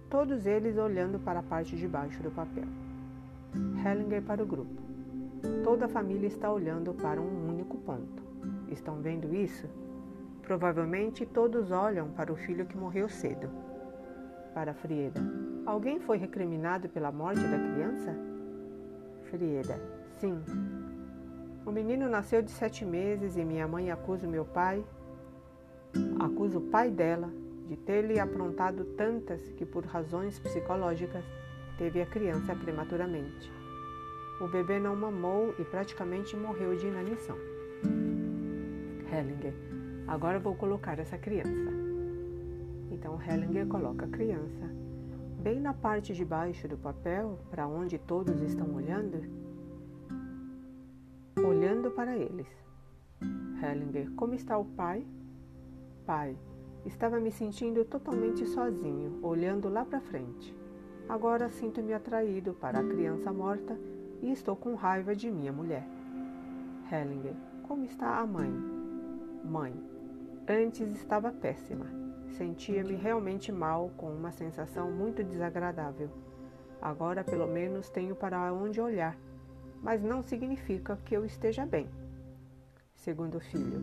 Todos 0.08 0.46
eles 0.46 0.76
olhando 0.76 1.18
para 1.18 1.40
a 1.40 1.42
parte 1.42 1.76
de 1.76 1.86
baixo 1.86 2.22
do 2.22 2.30
papel. 2.30 2.64
Hellinger 3.84 4.22
para 4.22 4.42
o 4.42 4.46
grupo. 4.46 4.82
Toda 5.62 5.86
a 5.86 5.88
família 5.88 6.26
está 6.26 6.50
olhando 6.50 6.94
para 6.94 7.20
um 7.20 7.48
único 7.48 7.76
ponto. 7.78 8.22
Estão 8.68 9.00
vendo 9.00 9.34
isso? 9.34 9.68
Provavelmente 10.42 11.26
todos 11.26 11.70
olham 11.70 12.08
para 12.10 12.32
o 12.32 12.36
filho 12.36 12.66
que 12.66 12.76
morreu 12.76 13.08
cedo. 13.08 13.50
Para 14.54 14.74
Frieda. 14.74 15.20
Alguém 15.66 16.00
foi 16.00 16.16
recriminado 16.18 16.88
pela 16.88 17.12
morte 17.12 17.42
da 17.42 17.58
criança? 17.58 18.16
Frieda. 19.24 19.78
Sim, 20.18 20.42
o 21.68 21.72
menino 21.72 22.08
nasceu 22.08 22.40
de 22.40 22.50
sete 22.50 22.82
meses 22.82 23.36
e 23.36 23.44
minha 23.44 23.68
mãe 23.68 23.90
acusa 23.90 24.26
meu 24.26 24.42
pai, 24.42 24.82
acusa 26.18 26.56
o 26.56 26.62
pai 26.62 26.90
dela 26.90 27.30
de 27.68 27.76
ter 27.76 28.06
lhe 28.06 28.18
aprontado 28.18 28.86
tantas 28.96 29.52
que, 29.52 29.66
por 29.66 29.84
razões 29.84 30.38
psicológicas, 30.38 31.22
teve 31.76 32.00
a 32.00 32.06
criança 32.06 32.56
prematuramente. 32.56 33.52
O 34.40 34.48
bebê 34.48 34.78
não 34.80 34.96
mamou 34.96 35.54
e 35.58 35.64
praticamente 35.64 36.34
morreu 36.34 36.74
de 36.74 36.86
inanição. 36.86 37.36
Hellinger, 39.12 39.52
agora 40.06 40.38
vou 40.38 40.54
colocar 40.54 40.98
essa 40.98 41.18
criança. 41.18 41.70
Então 42.90 43.20
Hellinger 43.20 43.66
coloca 43.66 44.06
a 44.06 44.08
criança 44.08 44.70
bem 45.42 45.60
na 45.60 45.74
parte 45.74 46.14
de 46.14 46.24
baixo 46.24 46.66
do 46.66 46.78
papel, 46.78 47.38
para 47.50 47.66
onde 47.66 47.98
todos 47.98 48.40
estão 48.40 48.74
olhando, 48.74 49.22
olhando 51.58 51.90
para 51.90 52.16
eles. 52.16 52.46
Hellinger, 53.60 54.12
como 54.12 54.32
está 54.32 54.56
o 54.56 54.64
pai? 54.64 55.04
Pai, 56.06 56.38
estava 56.86 57.18
me 57.18 57.32
sentindo 57.32 57.84
totalmente 57.84 58.46
sozinho, 58.46 59.18
olhando 59.22 59.68
lá 59.68 59.84
para 59.84 60.00
frente. 60.00 60.56
Agora 61.08 61.50
sinto-me 61.50 61.92
atraído 61.92 62.54
para 62.54 62.78
a 62.78 62.84
criança 62.84 63.32
morta 63.32 63.76
e 64.22 64.30
estou 64.30 64.54
com 64.54 64.76
raiva 64.76 65.16
de 65.16 65.28
minha 65.32 65.52
mulher. 65.52 65.84
Hellinger, 66.92 67.34
como 67.66 67.84
está 67.84 68.20
a 68.20 68.26
mãe? 68.26 68.52
Mãe, 69.44 69.74
antes 70.48 70.92
estava 70.94 71.32
péssima. 71.32 71.86
Sentia-me 72.36 72.94
realmente 72.94 73.50
mal, 73.50 73.90
com 73.96 74.12
uma 74.12 74.30
sensação 74.30 74.92
muito 74.92 75.24
desagradável. 75.24 76.08
Agora, 76.80 77.24
pelo 77.24 77.48
menos, 77.48 77.90
tenho 77.90 78.14
para 78.14 78.52
onde 78.52 78.80
olhar 78.80 79.18
mas 79.82 80.02
não 80.02 80.22
significa 80.22 80.98
que 81.04 81.14
eu 81.14 81.24
esteja 81.24 81.64
bem. 81.64 81.88
Segundo 82.94 83.40
filho, 83.40 83.80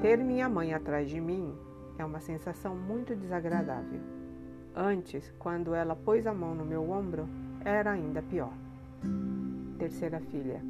ter 0.00 0.18
minha 0.18 0.48
mãe 0.48 0.74
atrás 0.74 1.08
de 1.08 1.20
mim 1.20 1.54
é 1.98 2.04
uma 2.04 2.20
sensação 2.20 2.76
muito 2.76 3.14
desagradável. 3.14 4.00
Antes, 4.74 5.32
quando 5.38 5.74
ela 5.74 5.94
pôs 5.94 6.26
a 6.26 6.34
mão 6.34 6.54
no 6.54 6.64
meu 6.64 6.90
ombro, 6.90 7.28
era 7.64 7.92
ainda 7.92 8.20
pior. 8.22 8.52
Terceira 9.78 10.20
filha, 10.20 10.60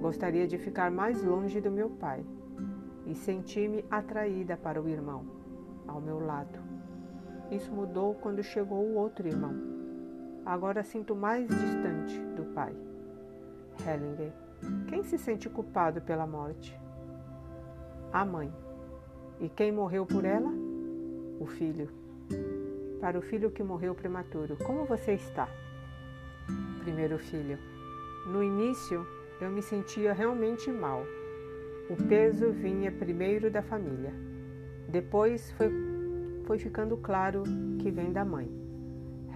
gostaria 0.00 0.46
de 0.46 0.58
ficar 0.58 0.90
mais 0.90 1.22
longe 1.22 1.60
do 1.60 1.70
meu 1.70 1.90
pai 1.90 2.24
e 3.06 3.14
senti-me 3.14 3.84
atraída 3.90 4.56
para 4.56 4.80
o 4.80 4.88
irmão, 4.88 5.24
ao 5.86 6.00
meu 6.00 6.20
lado. 6.20 6.58
Isso 7.50 7.72
mudou 7.72 8.14
quando 8.14 8.42
chegou 8.42 8.84
o 8.84 8.94
outro 8.94 9.26
irmão. 9.26 9.54
Agora 10.44 10.82
sinto 10.82 11.16
mais 11.16 11.48
distante 11.48 12.18
do 12.36 12.44
pai. 12.54 12.74
Hellinger. 13.86 14.32
Quem 14.88 15.02
se 15.02 15.16
sente 15.18 15.48
culpado 15.48 16.00
pela 16.00 16.26
morte? 16.26 16.78
A 18.12 18.24
mãe. 18.24 18.52
E 19.40 19.48
quem 19.48 19.72
morreu 19.72 20.04
por 20.04 20.24
ela? 20.24 20.50
O 21.40 21.46
filho. 21.46 21.88
Para 23.00 23.18
o 23.18 23.22
filho 23.22 23.50
que 23.50 23.62
morreu 23.62 23.94
prematuro, 23.94 24.56
como 24.64 24.84
você 24.84 25.12
está? 25.14 25.48
Primeiro 26.82 27.18
filho. 27.18 27.58
No 28.26 28.42
início, 28.42 29.06
eu 29.40 29.50
me 29.50 29.62
sentia 29.62 30.12
realmente 30.12 30.70
mal. 30.70 31.02
O 31.88 31.96
peso 32.08 32.52
vinha 32.52 32.92
primeiro 32.92 33.50
da 33.50 33.62
família. 33.62 34.12
Depois 34.88 35.50
foi, 35.52 35.70
foi 36.44 36.58
ficando 36.58 36.96
claro 36.98 37.44
que 37.78 37.90
vem 37.90 38.12
da 38.12 38.24
mãe. 38.24 38.50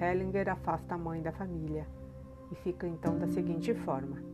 Hellinger 0.01 0.49
afasta 0.51 0.95
a 0.95 0.99
mãe 0.99 1.23
da 1.23 1.33
família 1.33 1.87
e 2.53 2.55
fica 2.57 2.87
então 2.87 3.19
da 3.19 3.27
seguinte 3.27 3.73
forma: 3.75 4.34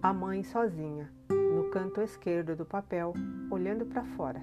a 0.00 0.12
mãe 0.12 0.44
sozinha, 0.44 1.10
no 1.28 1.70
canto 1.70 2.00
esquerdo 2.00 2.54
do 2.54 2.64
papel, 2.64 3.12
olhando 3.50 3.84
para 3.84 4.04
fora. 4.04 4.40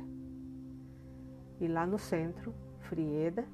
E 1.61 1.67
lá 1.67 1.87
no 1.87 1.97
centro, 1.97 2.53
Frieda, 2.81 3.45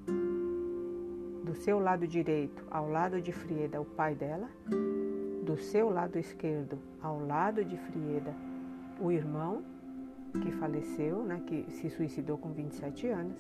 do 1.44 1.54
seu 1.54 1.80
lado 1.80 2.08
direito 2.08 2.66
ao 2.72 2.90
lado 2.90 3.22
de 3.22 3.32
Frieda, 3.32 3.80
o 3.80 3.86
pai 3.86 4.16
dela, 4.16 4.50
do 5.44 5.56
seu 5.58 5.92
lado 5.92 6.18
esquerdo 6.18 6.80
ao 7.04 7.24
lado 7.24 7.64
de 7.64 7.78
Frieda, 7.78 8.34
o 9.00 9.12
irmão 9.12 9.64
que 10.42 10.52
faleceu, 10.54 11.22
né, 11.24 11.40
que 11.46 11.70
se 11.70 11.90
suicidou 11.92 12.38
com 12.38 12.52
27 12.52 13.08
anos, 13.08 13.38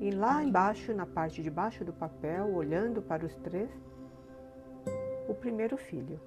e 0.00 0.10
lá 0.10 0.44
embaixo, 0.44 0.92
na 0.92 1.06
parte 1.06 1.42
de 1.42 1.50
baixo 1.50 1.82
do 1.82 1.94
papel, 1.94 2.52
olhando 2.52 3.00
para 3.00 3.24
os 3.24 3.34
três, 3.36 3.70
o 5.26 5.34
primeiro 5.34 5.78
filho. 5.78 6.20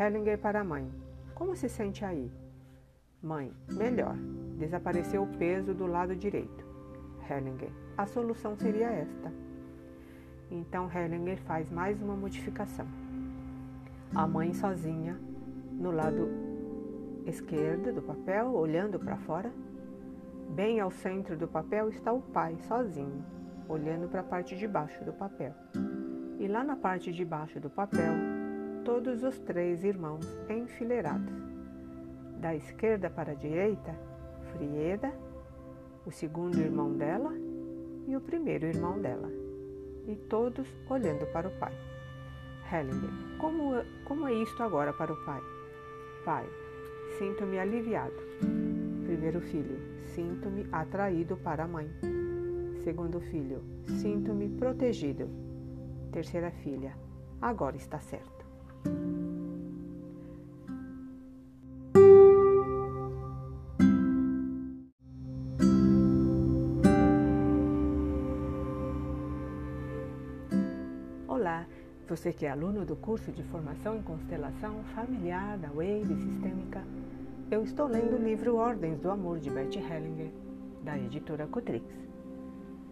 Hellinger 0.00 0.38
para 0.38 0.62
a 0.62 0.64
mãe. 0.64 0.90
Como 1.34 1.54
se 1.54 1.68
sente 1.68 2.06
aí? 2.06 2.32
Mãe, 3.22 3.52
melhor. 3.70 4.16
Desapareceu 4.56 5.22
o 5.24 5.36
peso 5.36 5.74
do 5.74 5.86
lado 5.86 6.16
direito. 6.16 6.64
Hellinger. 7.28 7.68
A 7.98 8.06
solução 8.06 8.56
seria 8.56 8.86
esta. 8.86 9.30
Então 10.50 10.90
Hellinger 10.90 11.36
faz 11.42 11.70
mais 11.70 12.00
uma 12.00 12.16
modificação. 12.16 12.86
A 14.14 14.26
mãe 14.26 14.54
sozinha, 14.54 15.20
no 15.72 15.90
lado 15.90 16.30
esquerdo 17.26 17.92
do 17.92 18.00
papel, 18.00 18.54
olhando 18.54 18.98
para 18.98 19.18
fora. 19.18 19.52
Bem 20.48 20.80
ao 20.80 20.90
centro 20.90 21.36
do 21.36 21.46
papel 21.46 21.90
está 21.90 22.10
o 22.10 22.22
pai, 22.22 22.56
sozinho, 22.62 23.22
olhando 23.68 24.08
para 24.08 24.22
a 24.22 24.24
parte 24.24 24.56
de 24.56 24.66
baixo 24.66 25.04
do 25.04 25.12
papel. 25.12 25.54
E 26.38 26.48
lá 26.48 26.64
na 26.64 26.74
parte 26.74 27.12
de 27.12 27.22
baixo 27.22 27.60
do 27.60 27.68
papel, 27.68 28.29
todos 28.84 29.22
os 29.22 29.38
três 29.40 29.84
irmãos 29.84 30.26
enfileirados. 30.48 31.32
Da 32.40 32.54
esquerda 32.54 33.10
para 33.10 33.32
a 33.32 33.34
direita, 33.34 33.94
Frieda, 34.52 35.12
o 36.06 36.10
segundo 36.10 36.58
irmão 36.58 36.92
dela 36.96 37.32
e 38.06 38.16
o 38.16 38.20
primeiro 38.20 38.66
irmão 38.66 38.98
dela. 38.98 39.28
E 40.06 40.16
todos 40.16 40.66
olhando 40.88 41.26
para 41.32 41.48
o 41.48 41.58
pai. 41.58 41.72
Hellinger, 42.72 43.10
como, 43.38 43.72
como 44.04 44.26
é 44.26 44.34
isto 44.34 44.62
agora 44.62 44.92
para 44.92 45.12
o 45.12 45.24
pai? 45.24 45.40
Pai, 46.24 46.46
sinto-me 47.18 47.58
aliviado. 47.58 48.14
Primeiro 49.04 49.40
filho, 49.40 49.78
sinto-me 50.14 50.66
atraído 50.72 51.36
para 51.36 51.64
a 51.64 51.68
mãe. 51.68 51.90
Segundo 52.82 53.20
filho, 53.20 53.62
sinto-me 54.00 54.48
protegido. 54.48 55.28
Terceira 56.12 56.50
filha, 56.50 56.96
agora 57.40 57.76
está 57.76 57.98
certo. 57.98 58.39
Você 72.10 72.32
que 72.32 72.44
é 72.44 72.50
aluno 72.50 72.84
do 72.84 72.96
curso 72.96 73.30
de 73.30 73.40
formação 73.44 73.96
em 73.96 74.02
constelação 74.02 74.82
familiar 74.96 75.56
da 75.56 75.68
Wave 75.68 76.12
Sistêmica, 76.16 76.82
eu 77.48 77.62
estou 77.62 77.86
lendo 77.86 78.16
o 78.16 78.18
livro 78.20 78.56
Ordens 78.56 78.98
do 78.98 79.08
Amor 79.12 79.38
de 79.38 79.48
Beth 79.48 79.76
Hellinger, 79.76 80.32
da 80.82 80.98
editora 80.98 81.46
Cotrix. 81.46 81.86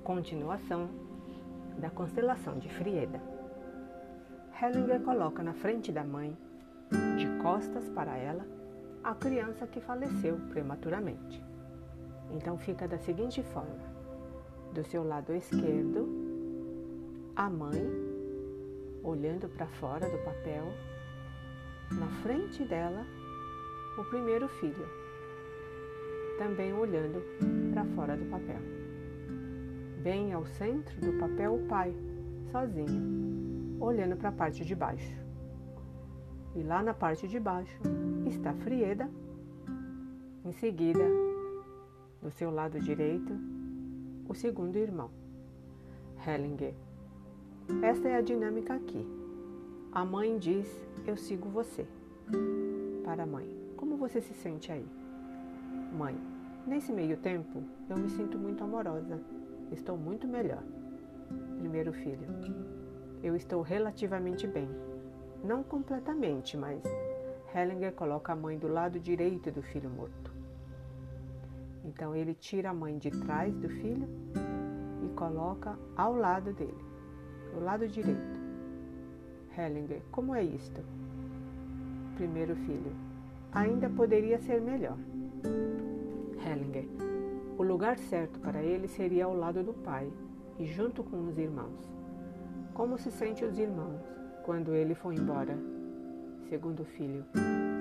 Continuação 0.05 0.89
da 1.79 1.91
constelação 1.91 2.61
de 2.61 2.69
Frieda. 2.69 3.21
Hellinger 4.63 5.01
coloca 5.01 5.43
na 5.43 5.53
frente 5.53 5.91
da 5.91 6.05
mãe, 6.05 6.39
de 7.17 7.27
costas 7.43 7.89
para 7.89 8.17
ela, 8.17 8.47
a 9.03 9.17
criança 9.17 9.67
que 9.67 9.81
faleceu 9.81 10.37
prematuramente. 10.51 11.43
Então 12.31 12.57
fica 12.57 12.87
da 12.87 12.99
seguinte 12.99 13.43
forma: 13.43 13.83
do 14.73 14.85
seu 14.85 15.03
lado 15.03 15.35
esquerdo, 15.35 16.07
a 17.35 17.51
mãe 17.51 18.08
olhando 19.09 19.49
para 19.49 19.67
fora 19.67 20.09
do 20.09 20.19
papel, 20.19 20.67
na 21.93 22.07
frente 22.23 22.63
dela, 22.65 23.07
o 23.97 24.05
primeiro 24.05 24.47
filho, 24.49 24.87
também 26.39 26.73
olhando 26.75 27.23
para 27.73 27.85
fora 27.87 28.17
do 28.17 28.27
papel. 28.27 28.61
Bem 30.03 30.33
ao 30.33 30.45
centro 30.45 31.01
do 31.01 31.19
papel, 31.19 31.55
o 31.55 31.67
pai, 31.67 31.95
sozinho, 32.53 33.79
olhando 33.81 34.17
para 34.17 34.29
a 34.29 34.33
parte 34.33 34.65
de 34.65 34.75
baixo. 34.75 35.17
E 36.55 36.63
lá 36.63 36.83
na 36.83 36.93
parte 36.93 37.27
de 37.27 37.41
baixo 37.41 37.81
está 38.27 38.53
Frieda, 38.53 39.09
em 40.45 40.53
seguida, 40.53 41.05
do 42.23 42.31
seu 42.31 42.51
lado 42.51 42.79
direito, 42.79 43.33
o 44.29 44.35
segundo 44.35 44.77
irmão, 44.77 45.11
Hellinger 46.27 46.75
esta 47.83 48.09
é 48.09 48.17
a 48.17 48.23
dinâmica 48.23 48.75
aqui. 48.75 49.07
A 49.93 50.05
mãe 50.05 50.39
diz: 50.39 50.67
Eu 51.07 51.17
sigo 51.17 51.49
você. 51.51 51.87
Para 53.05 53.25
a 53.25 53.27
mãe: 53.27 53.47
Como 53.77 53.97
você 53.97 54.21
se 54.21 54.33
sente 54.33 54.73
aí? 54.73 54.87
Mãe: 55.93 56.19
Nesse 56.67 56.91
meio 56.93 57.17
tempo, 57.19 57.63
eu 57.89 57.97
me 57.97 58.09
sinto 58.09 58.39
muito 58.39 58.65
amorosa. 58.65 59.21
Estou 59.71 59.99
muito 59.99 60.27
melhor. 60.27 60.63
Primeiro 61.59 61.93
filho: 61.93 62.27
Eu 63.23 63.37
estou 63.37 63.61
relativamente 63.61 64.47
bem. 64.47 64.69
Não 65.45 65.63
completamente, 65.63 66.57
mas 66.57 66.83
Hellinger 67.55 67.93
coloca 67.93 68.33
a 68.33 68.37
mãe 68.37 68.59
do 68.59 68.67
lado 68.67 68.99
direito 68.99 69.51
do 69.51 69.63
filho 69.63 69.91
morto. 69.91 70.33
Então 71.85 72.17
ele 72.17 72.35
tira 72.35 72.71
a 72.71 72.75
mãe 72.75 72.99
de 72.99 73.11
trás 73.11 73.55
do 73.55 73.69
filho 73.69 74.09
e 75.05 75.09
coloca 75.15 75.79
ao 75.97 76.17
lado 76.17 76.53
dele 76.53 76.88
do 77.55 77.61
lado 77.61 77.87
direito. 77.89 78.39
Hellinger, 79.57 80.03
como 80.11 80.35
é 80.35 80.43
isto? 80.43 80.81
Primeiro 82.15 82.55
filho, 82.55 82.93
ainda 83.53 83.89
poderia 83.89 84.39
ser 84.39 84.61
melhor. 84.61 84.97
Hellinger, 86.45 86.87
o 87.57 87.63
lugar 87.63 87.99
certo 87.99 88.39
para 88.39 88.63
ele 88.63 88.87
seria 88.87 89.25
ao 89.25 89.35
lado 89.35 89.63
do 89.63 89.73
pai 89.73 90.11
e 90.59 90.67
junto 90.67 91.03
com 91.03 91.27
os 91.27 91.39
irmãos. 91.39 91.89
Como 92.73 92.97
se 92.97 93.11
sente 93.11 93.45
os 93.45 93.59
irmãos 93.59 94.01
quando 94.45 94.73
ele 94.73 94.95
foi 94.95 95.17
embora? 95.17 95.59
Segundo 96.49 96.85
filho, 96.85 97.25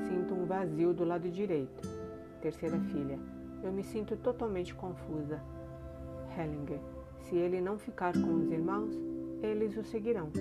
sinto 0.07 0.33
um 0.33 0.45
vazio 0.45 0.93
do 0.93 1.05
lado 1.05 1.29
direito. 1.29 1.87
Terceira 2.41 2.79
filha, 2.79 3.19
eu 3.63 3.71
me 3.71 3.83
sinto 3.83 4.17
totalmente 4.17 4.73
confusa. 4.73 5.39
Hellinger, 6.37 6.79
se 7.21 7.35
ele 7.35 7.61
não 7.61 7.77
ficar 7.77 8.13
com 8.13 8.33
os 8.35 8.51
irmãos, 8.51 8.93
eles 9.41 9.77
o 9.77 9.83
seguirão. 9.83 10.31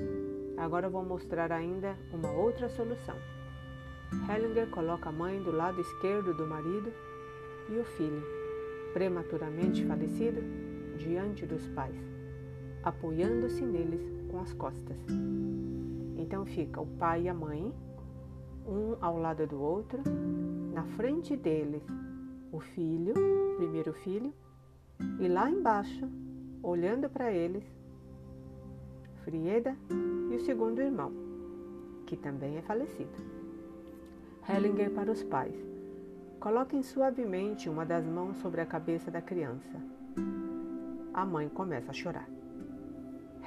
Agora 0.57 0.89
vou 0.89 1.05
mostrar 1.05 1.53
ainda 1.53 1.97
uma 2.13 2.31
outra 2.31 2.69
solução. 2.69 3.17
Hellinger 4.29 4.69
coloca 4.69 5.09
a 5.09 5.13
mãe 5.13 5.43
do 5.43 5.51
lado 5.51 5.81
esquerdo 5.81 6.33
do 6.33 6.47
marido 6.47 6.93
e 7.69 7.79
o 7.79 7.85
filho, 7.85 8.23
prematuramente 8.93 9.85
falecido, 9.85 10.41
diante 10.97 11.45
dos 11.45 11.67
pais, 11.69 11.97
apoiando-se 12.83 13.63
neles 13.63 14.01
com 14.31 14.41
as 14.41 14.53
costas. 14.53 14.97
Então 16.17 16.47
fica 16.47 16.81
o 16.81 16.87
pai 16.87 17.23
e 17.23 17.29
a 17.29 17.35
mãe, 17.35 17.73
um 18.67 18.97
ao 19.01 19.19
lado 19.19 19.47
do 19.47 19.61
outro, 19.61 20.01
na 20.73 20.85
frente 20.85 21.37
deles 21.37 21.83
o 22.53 22.61
filho, 22.61 23.13
primeiro 23.57 23.93
filho, 23.93 24.33
e 25.21 25.29
lá 25.29 25.51
embaixo, 25.51 26.09
olhando 26.63 27.09
para 27.11 27.31
eles, 27.31 27.65
Frieda 29.27 29.77
e 30.31 30.37
o 30.37 30.39
segundo 30.39 30.81
irmão, 30.81 31.13
que 32.07 32.17
também 32.17 32.59
é 32.59 32.63
falecido. 32.63 33.11
Hellinger 34.49 34.93
para 34.93 35.11
os 35.11 35.21
pais. 35.25 35.53
Coloquem 36.39 36.81
suavemente 36.81 37.69
uma 37.69 37.85
das 37.85 38.07
mãos 38.07 38.37
sobre 38.37 38.61
a 38.61 38.67
cabeça 38.67 39.11
da 39.11 39.21
criança. 39.21 39.83
A 41.13 41.27
mãe 41.27 41.49
começa 41.49 41.91
a 41.91 41.93
chorar. 41.93 42.29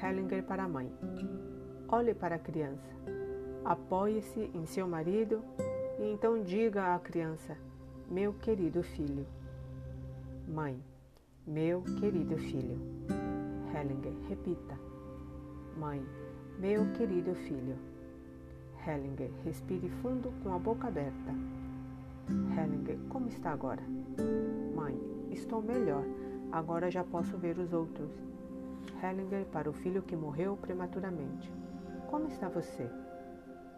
Hellinger 0.04 0.44
para 0.44 0.64
a 0.64 0.68
mãe. 0.68 0.92
Olhe 1.88 2.14
para 2.14 2.36
a 2.36 2.40
criança. 2.40 2.92
Apoie-se 3.64 4.52
em 4.54 4.66
seu 4.66 4.86
marido 4.86 5.42
e 5.98 6.12
então 6.12 6.44
diga 6.44 6.94
à 6.94 7.00
criança: 7.00 7.56
Meu 8.12 8.34
querido 8.34 8.84
filho. 8.84 9.26
Mãe, 10.46 10.78
meu 11.48 11.84
querido 12.02 12.38
filho. 12.38 12.78
Hellinger, 13.74 14.14
repita. 14.28 14.99
Mãe, 15.80 16.06
meu 16.60 16.86
querido 16.94 17.34
filho. 17.34 17.76
Hellinger, 18.86 19.32
respire 19.46 19.90
fundo 20.02 20.34
com 20.44 20.54
a 20.54 20.60
boca 20.60 20.88
aberta. 20.88 21.34
Hellinger, 22.28 22.98
como 23.08 23.28
está 23.30 23.52
agora? 23.52 23.82
Mãe, 24.76 25.00
Estou 25.32 25.62
melhor. 25.62 26.04
Agora 26.52 26.90
já 26.90 27.04
posso 27.04 27.38
ver 27.38 27.58
os 27.58 27.72
outros. 27.72 28.10
Hellinger 29.02 29.46
para 29.46 29.70
o 29.70 29.74
filho 29.74 30.02
que 30.02 30.16
morreu 30.16 30.58
prematuramente. 30.58 31.52
Como 32.10 32.28
está 32.28 32.50
você? 32.50 32.90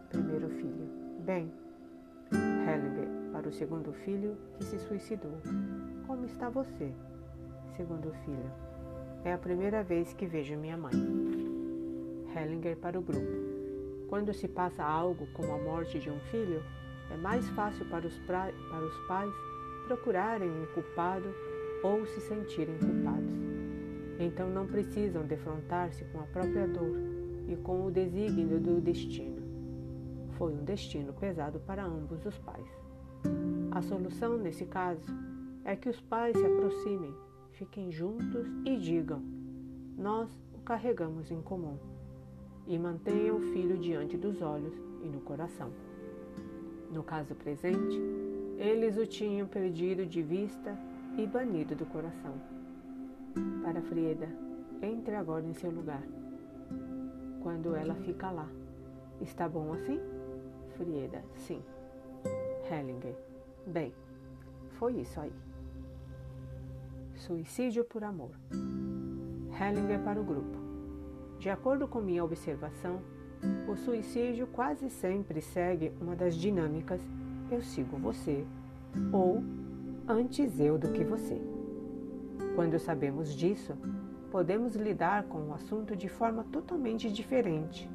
Primeiro 0.08 0.48
filho. 0.48 0.88
Bem. 1.20 1.52
Hellinger 2.32 3.30
para 3.32 3.48
o 3.48 3.52
segundo 3.52 3.92
filho 3.92 4.36
que 4.56 4.64
se 4.64 4.78
suicidou. 4.78 5.38
Como 6.06 6.24
está 6.24 6.48
você? 6.48 6.92
Segundo 7.76 8.10
filho. 8.24 8.50
É 9.24 9.32
a 9.32 9.38
primeira 9.38 9.82
vez 9.84 10.12
que 10.14 10.26
vejo 10.26 10.56
minha 10.56 10.76
mãe. 10.76 11.51
Hellinger 12.34 12.76
para 12.76 12.98
o 12.98 13.02
grupo. 13.02 13.32
Quando 14.08 14.32
se 14.32 14.48
passa 14.48 14.84
algo 14.84 15.26
como 15.32 15.52
a 15.52 15.58
morte 15.58 15.98
de 15.98 16.10
um 16.10 16.18
filho, 16.30 16.62
é 17.10 17.16
mais 17.16 17.48
fácil 17.50 17.84
para 17.86 18.06
os, 18.06 18.18
pra... 18.20 18.52
para 18.70 18.84
os 18.84 19.06
pais 19.06 19.32
procurarem 19.86 20.50
um 20.50 20.66
culpado 20.74 21.34
ou 21.82 22.06
se 22.06 22.20
sentirem 22.20 22.78
culpados. 22.78 23.32
Então 24.18 24.48
não 24.48 24.66
precisam 24.66 25.26
defrontar-se 25.26 26.04
com 26.06 26.20
a 26.20 26.24
própria 26.24 26.66
dor 26.68 26.96
e 27.48 27.56
com 27.56 27.86
o 27.86 27.90
desígnio 27.90 28.60
do 28.60 28.80
destino. 28.80 29.42
Foi 30.38 30.52
um 30.52 30.64
destino 30.64 31.12
pesado 31.12 31.58
para 31.60 31.84
ambos 31.84 32.24
os 32.24 32.38
pais. 32.38 32.66
A 33.70 33.82
solução 33.82 34.36
nesse 34.38 34.64
caso 34.66 35.06
é 35.64 35.74
que 35.74 35.88
os 35.88 36.00
pais 36.00 36.36
se 36.36 36.44
aproximem, 36.44 37.14
fiquem 37.52 37.90
juntos 37.90 38.46
e 38.64 38.76
digam: 38.76 39.22
Nós 39.96 40.30
o 40.54 40.58
carregamos 40.58 41.30
em 41.30 41.40
comum. 41.40 41.91
E 42.66 42.78
mantenham 42.78 43.36
o 43.36 43.40
filho 43.40 43.76
diante 43.76 44.16
dos 44.16 44.40
olhos 44.40 44.74
e 45.02 45.08
no 45.08 45.20
coração. 45.20 45.70
No 46.90 47.02
caso 47.02 47.34
presente, 47.34 48.00
eles 48.56 48.96
o 48.96 49.06
tinham 49.06 49.46
perdido 49.46 50.06
de 50.06 50.22
vista 50.22 50.78
e 51.16 51.26
banido 51.26 51.74
do 51.74 51.86
coração. 51.86 52.34
Para 53.62 53.82
Frieda, 53.82 54.28
entre 54.80 55.14
agora 55.14 55.44
em 55.44 55.54
seu 55.54 55.70
lugar. 55.70 56.02
Quando 57.42 57.74
ela 57.74 57.94
fica 57.94 58.30
lá. 58.30 58.48
Está 59.20 59.48
bom 59.48 59.72
assim? 59.72 59.98
Frieda, 60.76 61.22
sim. 61.36 61.62
Hellinger, 62.70 63.14
bem, 63.66 63.92
foi 64.78 65.00
isso 65.00 65.20
aí. 65.20 65.32
Suicídio 67.16 67.84
por 67.84 68.02
amor. 68.02 68.30
Hellinger 69.60 70.00
para 70.02 70.20
o 70.20 70.24
grupo. 70.24 70.61
De 71.42 71.50
acordo 71.50 71.88
com 71.88 72.00
minha 72.00 72.22
observação, 72.22 73.00
o 73.68 73.74
suicídio 73.74 74.46
quase 74.46 74.88
sempre 74.88 75.40
segue 75.40 75.92
uma 76.00 76.14
das 76.14 76.36
dinâmicas 76.36 77.00
eu 77.50 77.60
sigo 77.60 77.96
você 77.96 78.46
ou 79.12 79.42
antes 80.06 80.60
eu 80.60 80.78
do 80.78 80.92
que 80.92 81.02
você. 81.02 81.42
Quando 82.54 82.78
sabemos 82.78 83.34
disso, 83.34 83.76
podemos 84.30 84.76
lidar 84.76 85.24
com 85.24 85.48
o 85.48 85.52
assunto 85.52 85.96
de 85.96 86.08
forma 86.08 86.44
totalmente 86.44 87.12
diferente, 87.12 87.90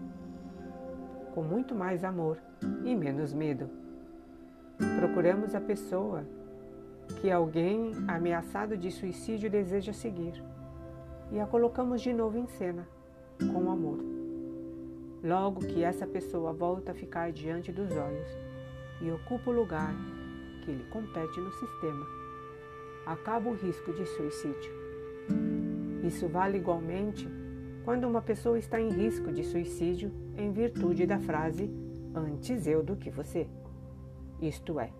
com 1.34 1.42
muito 1.42 1.74
mais 1.74 2.04
amor 2.04 2.38
e 2.84 2.94
menos 2.94 3.34
medo. 3.34 3.70
Procuramos 5.00 5.56
a 5.56 5.62
pessoa 5.62 6.26
que 7.22 7.32
alguém 7.32 7.94
ameaçado 8.10 8.76
de 8.76 8.92
suicídio 8.92 9.50
deseja 9.50 9.94
seguir 9.94 10.44
e 11.32 11.40
a 11.40 11.46
colocamos 11.46 12.02
de 12.02 12.12
novo 12.12 12.38
em 12.38 12.48
cena, 12.48 12.86
com 13.39 13.71
amor. 13.71 14.00
Logo 15.23 15.62
que 15.62 15.84
essa 15.84 16.06
pessoa 16.08 16.54
volta 16.54 16.91
a 16.91 16.95
ficar 16.95 17.32
diante 17.32 17.71
dos 17.71 17.91
olhos 17.91 18.30
e 19.02 19.12
ocupa 19.12 19.50
o 19.50 19.54
lugar 19.54 19.93
que 20.63 20.71
lhe 20.71 20.84
compete 20.86 21.39
no 21.39 21.52
sistema, 21.52 22.06
acaba 23.06 23.50
o 23.50 23.56
risco 23.56 23.93
de 23.93 24.06
suicídio. 24.06 24.71
Isso 26.04 26.28
vale 26.28 26.58
igualmente 26.58 27.28
quando 27.84 28.06
uma 28.06 28.21
pessoa 28.21 28.60
está 28.60 28.80
em 28.80 28.89
risco 28.89 29.32
de 29.32 29.43
suicídio 29.43 30.12
em 30.36 30.52
virtude 30.52 31.06
da 31.06 31.19
frase 31.19 31.69
antes 32.13 32.67
eu 32.67 32.84
do 32.84 32.95
que 32.95 33.10
você. 33.10 33.47
Isto 34.41 34.80
é, 34.80 34.91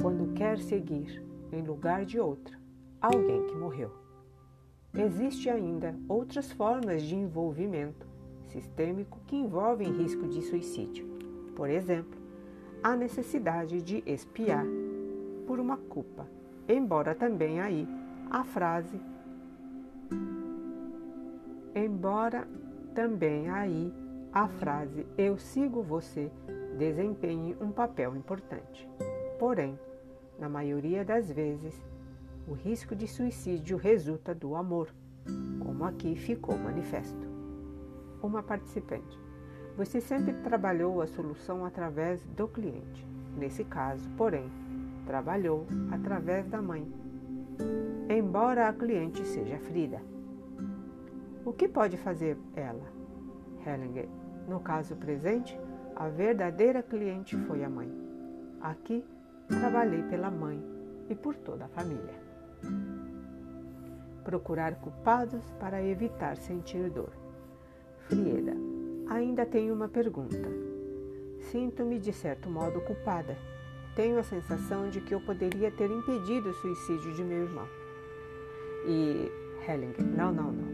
quando 0.00 0.32
quer 0.34 0.58
seguir 0.58 1.22
em 1.52 1.62
lugar 1.62 2.04
de 2.04 2.18
outra 2.18 2.58
alguém 3.00 3.46
que 3.46 3.54
morreu. 3.54 4.03
Existe 4.96 5.50
ainda 5.50 5.94
outras 6.08 6.52
formas 6.52 7.02
de 7.02 7.16
envolvimento 7.16 8.06
sistêmico 8.46 9.18
que 9.26 9.34
envolvem 9.34 9.90
risco 9.90 10.28
de 10.28 10.40
suicídio. 10.42 11.06
Por 11.56 11.68
exemplo, 11.68 12.18
a 12.82 12.94
necessidade 12.94 13.82
de 13.82 14.02
espiar 14.06 14.64
por 15.46 15.58
uma 15.58 15.76
culpa, 15.76 16.28
embora 16.68 17.14
também 17.14 17.60
aí 17.60 17.88
a 18.30 18.44
frase 18.44 19.00
embora 21.74 22.46
também 22.94 23.50
aí 23.50 23.92
a 24.32 24.46
frase 24.46 25.04
eu 25.18 25.36
sigo 25.36 25.82
você 25.82 26.30
desempenhe 26.78 27.56
um 27.60 27.70
papel 27.70 28.16
importante. 28.16 28.88
Porém, 29.38 29.78
na 30.38 30.48
maioria 30.48 31.04
das 31.04 31.30
vezes, 31.30 31.80
o 32.46 32.52
risco 32.52 32.94
de 32.94 33.08
suicídio 33.08 33.76
resulta 33.76 34.34
do 34.34 34.54
amor, 34.54 34.88
como 35.60 35.84
aqui 35.84 36.14
ficou 36.14 36.58
manifesto. 36.58 37.26
Uma 38.22 38.42
participante. 38.42 39.18
Você 39.76 40.00
sempre 40.00 40.34
trabalhou 40.34 41.00
a 41.00 41.06
solução 41.06 41.64
através 41.64 42.24
do 42.28 42.46
cliente. 42.46 43.06
Nesse 43.36 43.64
caso, 43.64 44.08
porém, 44.10 44.50
trabalhou 45.06 45.66
através 45.90 46.46
da 46.46 46.60
mãe, 46.60 46.86
embora 48.08 48.68
a 48.68 48.72
cliente 48.72 49.24
seja 49.24 49.58
Frida. 49.58 50.00
O 51.44 51.52
que 51.52 51.66
pode 51.66 51.96
fazer 51.96 52.36
ela? 52.54 52.84
Hellinger. 53.66 54.08
No 54.48 54.60
caso 54.60 54.94
presente, 54.96 55.58
a 55.96 56.08
verdadeira 56.08 56.82
cliente 56.82 57.36
foi 57.46 57.64
a 57.64 57.70
mãe. 57.70 57.90
Aqui, 58.60 59.04
trabalhei 59.48 60.02
pela 60.04 60.30
mãe 60.30 60.62
e 61.08 61.14
por 61.14 61.34
toda 61.34 61.64
a 61.64 61.68
família. 61.68 62.23
Procurar 64.24 64.76
culpados 64.76 65.42
para 65.60 65.82
evitar 65.82 66.36
sentir 66.36 66.90
dor. 66.90 67.12
Frieda. 68.08 68.54
Ainda 69.08 69.44
tenho 69.44 69.74
uma 69.74 69.88
pergunta. 69.88 70.48
Sinto-me 71.50 71.98
de 71.98 72.12
certo 72.12 72.48
modo 72.48 72.80
culpada. 72.80 73.36
Tenho 73.94 74.18
a 74.18 74.22
sensação 74.22 74.88
de 74.90 75.00
que 75.00 75.14
eu 75.14 75.20
poderia 75.20 75.70
ter 75.70 75.90
impedido 75.90 76.50
o 76.50 76.54
suicídio 76.54 77.14
de 77.14 77.22
meu 77.22 77.44
irmão. 77.44 77.68
E 78.86 79.30
Hellinger, 79.66 80.04
não, 80.04 80.32
não, 80.32 80.52
não. 80.52 80.68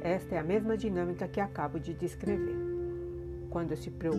Esta 0.00 0.36
é 0.36 0.38
a 0.38 0.44
mesma 0.44 0.76
dinâmica 0.76 1.28
que 1.28 1.40
acabo 1.40 1.78
de 1.78 1.94
descrever. 1.94 2.56
Quando 3.50 3.76
se, 3.76 3.90
pro, 3.90 4.12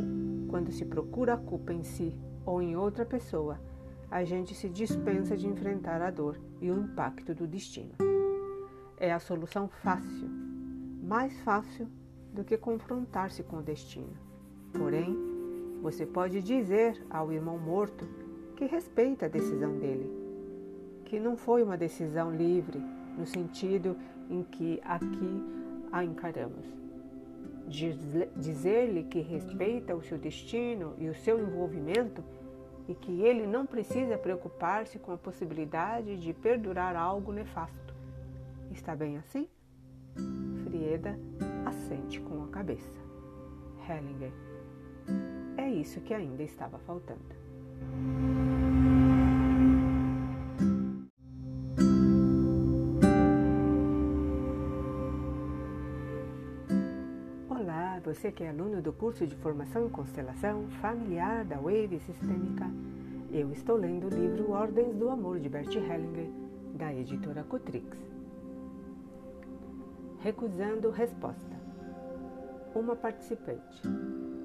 quando 0.47 0.71
se 0.71 0.85
procura 0.85 1.33
a 1.33 1.37
culpa 1.37 1.73
em 1.73 1.83
si 1.83 2.15
ou 2.45 2.61
em 2.61 2.75
outra 2.75 3.05
pessoa, 3.05 3.59
a 4.11 4.25
gente 4.25 4.53
se 4.53 4.67
dispensa 4.67 5.37
de 5.37 5.47
enfrentar 5.47 6.01
a 6.01 6.11
dor 6.11 6.37
e 6.59 6.69
o 6.69 6.77
impacto 6.77 7.33
do 7.33 7.47
destino. 7.47 7.93
É 8.97 9.13
a 9.13 9.19
solução 9.19 9.69
fácil, 9.69 10.29
mais 11.01 11.39
fácil 11.39 11.87
do 12.33 12.43
que 12.43 12.57
confrontar-se 12.57 13.41
com 13.41 13.59
o 13.59 13.63
destino. 13.63 14.13
Porém, 14.73 15.15
você 15.81 16.05
pode 16.05 16.41
dizer 16.41 17.01
ao 17.09 17.31
irmão 17.31 17.57
morto 17.57 18.05
que 18.57 18.65
respeita 18.65 19.27
a 19.27 19.29
decisão 19.29 19.79
dele, 19.79 20.11
que 21.05 21.17
não 21.17 21.37
foi 21.37 21.63
uma 21.63 21.77
decisão 21.77 22.35
livre 22.35 22.79
no 23.17 23.25
sentido 23.25 23.95
em 24.29 24.43
que 24.43 24.81
aqui 24.83 25.43
a 25.89 26.03
encaramos. 26.03 26.65
Dizer-lhe 28.35 29.03
que 29.03 29.21
respeita 29.21 29.95
o 29.95 30.03
seu 30.03 30.17
destino 30.17 30.95
e 30.97 31.07
o 31.07 31.15
seu 31.15 31.39
envolvimento 31.39 32.21
e 32.87 32.95
que 32.95 33.21
ele 33.21 33.45
não 33.45 33.65
precisa 33.65 34.17
preocupar-se 34.17 34.99
com 34.99 35.11
a 35.11 35.17
possibilidade 35.17 36.17
de 36.17 36.33
perdurar 36.33 36.95
algo 36.95 37.31
nefasto. 37.31 37.93
Está 38.71 38.95
bem 38.95 39.17
assim? 39.17 39.47
Frieda 40.63 41.17
assente 41.65 42.19
com 42.21 42.43
a 42.43 42.47
cabeça. 42.47 42.99
Hellinger. 43.87 44.31
É 45.57 45.69
isso 45.69 46.01
que 46.01 46.13
ainda 46.13 46.43
estava 46.43 46.77
faltando. 46.79 47.35
Você 58.13 58.29
que 58.29 58.43
é 58.43 58.49
aluno 58.49 58.81
do 58.81 58.91
curso 58.91 59.25
de 59.25 59.35
formação 59.37 59.85
em 59.85 59.89
constelação 59.89 60.67
familiar 60.81 61.45
da 61.45 61.55
Wave 61.55 61.97
Sistêmica. 61.99 62.69
Eu 63.31 63.53
estou 63.53 63.77
lendo 63.77 64.07
o 64.07 64.09
livro 64.09 64.51
Ordens 64.51 64.93
do 64.95 65.09
Amor 65.09 65.39
de 65.39 65.47
Bert 65.47 65.73
Hellinger, 65.73 66.29
da 66.73 66.93
editora 66.93 67.43
Cutrix 67.43 67.97
recusando 70.19 70.91
resposta. 70.91 71.55
Uma 72.75 72.95
participante. 72.95 73.81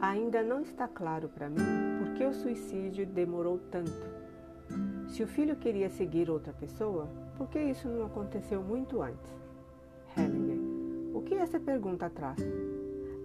Ainda 0.01 0.43
não 0.43 0.61
está 0.61 0.87
claro 0.89 1.29
para 1.29 1.49
mim 1.49 1.57
por 1.99 2.15
que 2.15 2.25
o 2.25 2.33
suicídio 2.33 3.05
demorou 3.05 3.59
tanto. 3.71 3.93
Se 5.09 5.23
o 5.23 5.27
filho 5.27 5.57
queria 5.57 5.91
seguir 5.91 6.31
outra 6.31 6.53
pessoa, 6.53 7.09
por 7.37 7.49
que 7.49 7.59
isso 7.59 7.89
não 7.89 8.07
aconteceu 8.07 8.63
muito 8.63 9.03
antes? 9.03 9.31
Hellinger. 10.17 10.59
O 11.15 11.23
que 11.23 11.35
essa 11.35 11.61
pergunta 11.61 12.09
traz? 12.09 12.39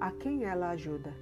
A 0.02 0.10
quem 0.10 0.46
ela 0.46 0.72
ajuda? 0.72 1.14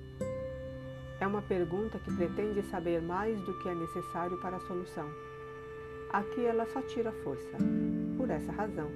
É 1.19 1.27
uma 1.27 1.41
pergunta 1.41 1.99
que 1.99 2.15
pretende 2.15 2.61
saber 2.63 3.01
mais 3.01 3.37
do 3.41 3.59
que 3.59 3.67
é 3.67 3.75
necessário 3.75 4.39
para 4.39 4.55
a 4.55 4.59
solução. 4.61 5.05
Aqui 6.13 6.45
ela 6.45 6.65
só 6.65 6.81
tira 6.83 7.11
força. 7.11 7.57
Por 8.15 8.29
essa 8.29 8.53
razão, 8.53 8.89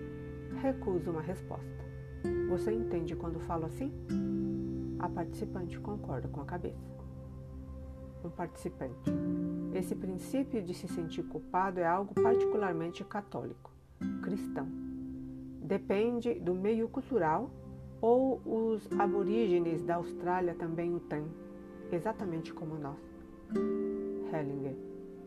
recuso 0.61 1.11
uma 1.11 1.21
resposta. 1.21 1.83
Você 2.49 2.71
entende 2.71 3.13
quando 3.13 3.41
falo 3.41 3.65
assim? 3.65 3.91
A 4.99 5.09
participante 5.09 5.77
concorda 5.77 6.29
com 6.29 6.39
a 6.39 6.45
cabeça. 6.45 6.79
Um 8.23 8.29
participante. 8.29 9.11
Esse 9.73 9.93
princípio 9.95 10.63
de 10.63 10.73
se 10.73 10.87
sentir 10.87 11.23
culpado 11.23 11.81
é 11.81 11.85
algo 11.85 12.13
particularmente 12.13 13.03
católico, 13.03 13.69
cristão. 14.21 14.65
Depende 15.61 16.35
do 16.35 16.55
meio 16.55 16.87
cultural 16.87 17.51
ou 18.03 18.41
os 18.45 18.85
aborígenes 18.99 19.81
da 19.81 19.95
Austrália 19.95 20.53
também 20.53 20.93
o 20.93 20.99
têm, 20.99 21.25
exatamente 21.89 22.53
como 22.53 22.75
nós. 22.75 22.99
Hellinger. 24.29 24.75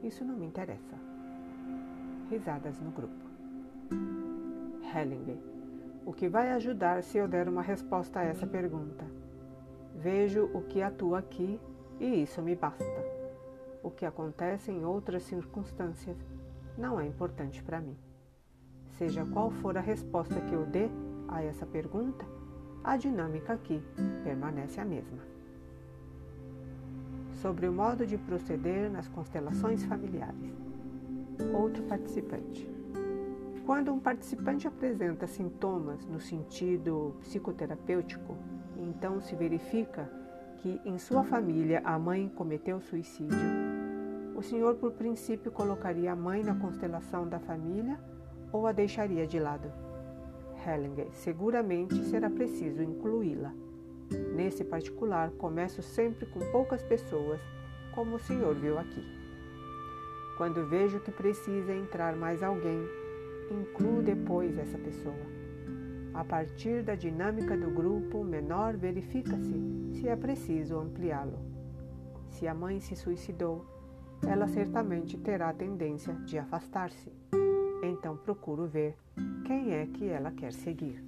Isso 0.03 0.23
não 0.23 0.37
me 0.37 0.45
interessa. 0.45 0.95
Risadas 2.29 2.79
no 2.79 2.91
grupo. 2.91 3.15
Hellinger. 4.95 5.39
O 6.05 6.13
que 6.13 6.29
vai 6.29 6.53
ajudar 6.53 7.03
se 7.03 7.17
eu 7.17 7.27
der 7.27 7.49
uma 7.49 7.63
resposta 7.63 8.21
a 8.21 8.25
essa 8.25 8.47
pergunta? 8.47 9.07
Vejo 9.95 10.45
o 10.53 10.61
que 10.61 10.83
atua 10.83 11.21
aqui 11.21 11.59
e 11.99 12.25
isso 12.25 12.43
me 12.43 12.55
basta. 12.55 12.85
O 13.83 13.91
que 13.91 14.05
acontece 14.05 14.71
em 14.71 14.85
outras 14.85 15.23
circunstâncias 15.23 16.19
não 16.77 17.01
é 17.01 17.07
importante 17.07 17.63
para 17.63 17.81
mim. 17.81 17.97
Seja 18.99 19.25
qual 19.25 19.51
for 19.51 19.79
a 19.79 19.81
resposta 19.81 20.39
que 20.43 20.53
eu 20.53 20.67
dê 20.67 20.91
a 21.27 21.43
essa 21.43 21.65
pergunta, 21.65 22.36
a 22.87 22.97
dinâmica 22.97 23.55
aqui 23.55 23.83
permanece 24.23 24.81
a 24.81 24.85
mesma. 24.85 25.19
Sobre 27.43 27.67
o 27.67 27.73
modo 27.73 28.07
de 28.07 28.17
proceder 28.17 28.89
nas 28.89 29.09
constelações 29.09 29.85
familiares. 29.85 30.55
Outro 31.53 31.83
participante. 31.83 32.71
Quando 33.67 33.93
um 33.93 33.99
participante 33.99 34.69
apresenta 34.69 35.27
sintomas 35.27 36.07
no 36.07 36.21
sentido 36.21 37.17
psicoterapêutico, 37.23 38.37
então 38.77 39.21
se 39.21 39.35
verifica 39.35 40.09
que 40.59 40.81
em 40.85 40.97
sua 40.97 41.25
família 41.25 41.83
a 41.85 41.99
mãe 41.99 42.29
cometeu 42.29 42.81
suicídio, 42.81 43.37
o 44.37 44.43
senhor, 44.43 44.77
por 44.77 44.93
princípio, 44.93 45.51
colocaria 45.51 46.13
a 46.13 46.17
mãe 46.17 46.45
na 46.45 46.55
constelação 46.55 47.27
da 47.27 47.41
família 47.41 47.99
ou 48.53 48.67
a 48.67 48.73
deixaria 48.73 49.27
de 49.27 49.41
lado? 49.41 49.86
Hellinger, 50.67 51.09
seguramente 51.13 52.03
será 52.05 52.29
preciso 52.29 52.83
incluí-la. 52.83 53.55
Nesse 54.35 54.65
particular, 54.65 55.31
começo 55.33 55.83
sempre 55.83 56.27
com 56.27 56.41
poucas 56.51 56.83
pessoas, 56.83 57.41
como 57.95 58.17
o 58.17 58.21
senhor 58.21 58.55
viu 58.55 58.79
aqui. 58.79 59.05
Quando 60.37 60.69
vejo 60.69 61.01
que 61.01 61.11
precisa 61.11 61.73
entrar 61.73 62.15
mais 62.17 62.43
alguém, 62.43 62.87
Incluo 63.51 64.03
depois 64.03 64.59
essa 64.59 64.79
pessoa. 64.79 65.15
A 66.13 66.25
partir 66.25 66.83
da 66.83 66.95
dinâmica 66.95 67.57
do 67.57 67.71
grupo 67.71 68.25
menor, 68.25 68.77
verifica-se 68.77 69.93
se 69.93 70.09
é 70.09 70.17
preciso 70.17 70.79
ampliá-lo. 70.79 71.39
Se 72.31 72.49
a 72.49 72.55
mãe 72.55 72.81
se 72.81 72.97
suicidou, 72.97 73.65
ela 74.27 74.49
certamente 74.49 75.17
terá 75.19 75.53
tendência 75.53 76.15
de 76.25 76.39
afastar-se. 76.39 77.13
Então 77.83 78.17
procuro 78.17 78.67
ver 78.67 78.97
quem 79.47 79.75
é 79.75 79.87
que 79.87 80.07
ela 80.07 80.31
quer 80.31 80.53
seguir. 80.53 81.03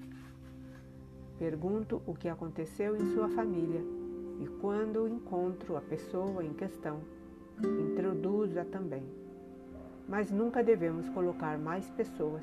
Pergunto 1.39 2.03
o 2.07 2.15
que 2.15 2.29
aconteceu 2.29 2.97
em 2.97 3.15
sua 3.15 3.29
família 3.29 3.81
e, 4.41 4.47
quando 4.61 5.09
encontro 5.09 5.77
a 5.77 5.81
pessoa 5.81 6.45
em 6.45 6.53
questão, 6.53 7.01
introduzo-a 7.61 8.65
também 8.65 9.05
mas 10.09 10.31
nunca 10.31 10.65
devemos 10.65 11.07
colocar 11.11 11.59
mais 11.59 11.89
pessoas 11.91 12.43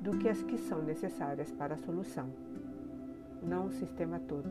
do 0.00 0.16
que 0.16 0.28
as 0.28 0.40
que 0.42 0.56
são 0.56 0.80
necessárias 0.80 1.50
para 1.50 1.74
a 1.74 1.78
solução. 1.78 2.30
Não 3.42 3.66
o 3.66 3.72
sistema 3.72 4.20
todo, 4.20 4.48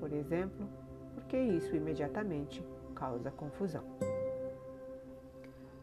por 0.00 0.12
exemplo, 0.12 0.68
porque 1.14 1.38
isso 1.38 1.74
imediatamente 1.76 2.66
causa 2.94 3.30
confusão. 3.30 3.84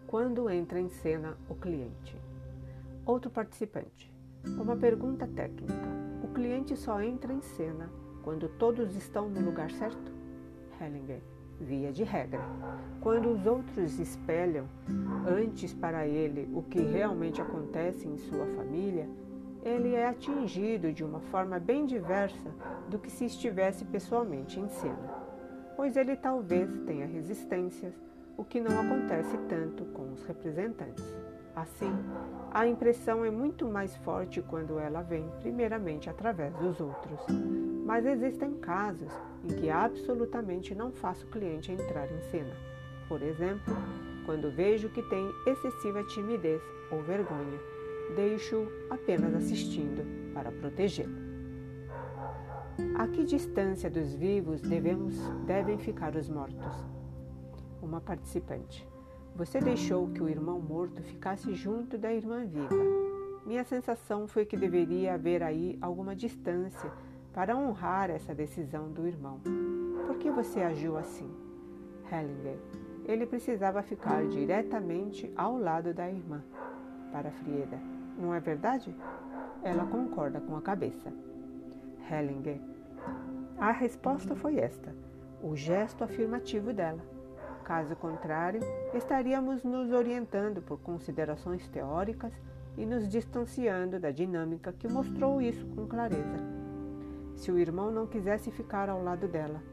Quando 0.05 0.49
entra 0.49 0.79
em 0.79 0.89
cena 0.89 1.37
o 1.47 1.55
cliente? 1.55 2.20
Outro 3.05 3.31
participante. 3.31 4.13
Uma 4.45 4.75
pergunta 4.75 5.27
técnica. 5.27 5.73
O 6.23 6.27
cliente 6.27 6.77
só 6.77 7.01
entra 7.01 7.33
em 7.33 7.41
cena 7.41 7.89
quando 8.23 8.47
todos 8.47 8.95
estão 8.95 9.27
no 9.27 9.41
lugar 9.41 9.71
certo? 9.71 10.11
Hellinger 10.79 11.21
via 11.59 11.91
de 11.91 12.03
regra. 12.03 12.41
Quando 13.01 13.31
os 13.31 13.45
outros 13.45 13.99
espelham 13.99 14.67
antes 15.27 15.73
para 15.73 16.05
ele 16.05 16.47
o 16.53 16.61
que 16.61 16.79
realmente 16.79 17.41
acontece 17.41 18.07
em 18.07 18.17
sua 18.17 18.45
família, 18.47 19.09
ele 19.63 19.93
é 19.93 20.07
atingido 20.07 20.93
de 20.93 21.03
uma 21.03 21.19
forma 21.19 21.59
bem 21.59 21.85
diversa 21.85 22.51
do 22.87 22.99
que 22.99 23.11
se 23.11 23.25
estivesse 23.25 23.85
pessoalmente 23.85 24.59
em 24.59 24.67
cena, 24.67 25.09
pois 25.75 25.95
ele 25.95 26.15
talvez 26.15 26.79
tenha 26.85 27.05
resistências, 27.05 27.93
o 28.37 28.43
que 28.43 28.59
não 28.59 28.79
acontece 28.79 29.37
tanto 29.49 29.85
com 29.85 30.11
os 30.13 30.23
representantes. 30.23 31.20
Assim, 31.55 31.91
a 32.51 32.65
impressão 32.65 33.25
é 33.25 33.29
muito 33.29 33.67
mais 33.67 33.95
forte 33.97 34.41
quando 34.41 34.79
ela 34.79 35.01
vem 35.01 35.29
primeiramente 35.41 36.09
através 36.09 36.53
dos 36.55 36.79
outros. 36.79 37.19
Mas 37.85 38.05
existem 38.05 38.53
casos 38.59 39.11
em 39.43 39.55
que 39.55 39.69
absolutamente 39.69 40.73
não 40.73 40.91
faço 40.91 41.25
o 41.25 41.29
cliente 41.29 41.71
entrar 41.71 42.09
em 42.09 42.21
cena. 42.29 42.55
Por 43.09 43.21
exemplo, 43.21 43.75
quando 44.25 44.49
vejo 44.49 44.89
que 44.89 45.01
tem 45.03 45.29
excessiva 45.45 46.03
timidez 46.05 46.61
ou 46.89 47.01
vergonha, 47.01 47.59
deixo 48.15 48.67
apenas 48.89 49.35
assistindo 49.35 50.33
para 50.33 50.51
protegê-lo. 50.51 51.31
A 52.95 53.07
que 53.07 53.23
distância 53.25 53.89
dos 53.89 54.13
vivos 54.13 54.61
devemos, 54.61 55.15
devem 55.45 55.77
ficar 55.77 56.15
os 56.15 56.29
mortos? 56.29 56.85
Uma 57.81 57.99
participante. 57.99 58.90
Você 59.35 59.59
deixou 59.59 60.09
que 60.09 60.21
o 60.21 60.29
irmão 60.29 60.59
morto 60.59 61.01
ficasse 61.01 61.53
junto 61.53 61.97
da 61.97 62.13
irmã 62.13 62.45
viva. 62.45 62.75
Minha 63.45 63.63
sensação 63.63 64.27
foi 64.27 64.45
que 64.45 64.57
deveria 64.57 65.13
haver 65.13 65.41
aí 65.41 65.77
alguma 65.81 66.15
distância 66.15 66.91
para 67.33 67.55
honrar 67.55 68.09
essa 68.09 68.35
decisão 68.35 68.91
do 68.91 69.07
irmão. 69.07 69.39
Por 70.05 70.17
que 70.17 70.29
você 70.29 70.61
agiu 70.61 70.97
assim? 70.97 71.29
Hellinger. 72.11 72.57
Ele 73.05 73.25
precisava 73.25 73.81
ficar 73.81 74.27
diretamente 74.27 75.31
ao 75.35 75.57
lado 75.57 75.93
da 75.93 76.09
irmã. 76.09 76.43
Para 77.11 77.31
Frieda. 77.31 77.79
Não 78.19 78.33
é 78.33 78.39
verdade? 78.39 78.93
Ela 79.63 79.85
concorda 79.85 80.39
com 80.41 80.55
a 80.55 80.61
cabeça. 80.61 81.11
Hellinger. 82.09 82.59
A 83.57 83.71
resposta 83.71 84.35
foi 84.35 84.57
esta: 84.57 84.93
o 85.41 85.55
gesto 85.55 86.03
afirmativo 86.03 86.73
dela. 86.73 87.01
Caso 87.71 87.95
contrário, 87.95 88.59
estaríamos 88.93 89.63
nos 89.63 89.93
orientando 89.93 90.61
por 90.61 90.77
considerações 90.79 91.69
teóricas 91.69 92.33
e 92.77 92.85
nos 92.85 93.07
distanciando 93.07 93.97
da 93.97 94.11
dinâmica 94.11 94.73
que 94.73 94.89
mostrou 94.89 95.41
isso 95.41 95.65
com 95.67 95.87
clareza. 95.87 96.37
Se 97.33 97.49
o 97.49 97.57
irmão 97.57 97.89
não 97.89 98.05
quisesse 98.05 98.51
ficar 98.51 98.89
ao 98.89 99.01
lado 99.01 99.25
dela, 99.25 99.63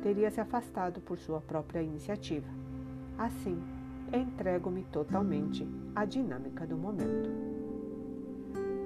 teria 0.00 0.30
se 0.30 0.40
afastado 0.40 1.00
por 1.00 1.18
sua 1.18 1.40
própria 1.40 1.82
iniciativa. 1.82 2.46
Assim, 3.18 3.60
entrego-me 4.12 4.84
totalmente 4.84 5.66
à 5.92 6.04
dinâmica 6.04 6.64
do 6.64 6.76
momento. 6.76 7.30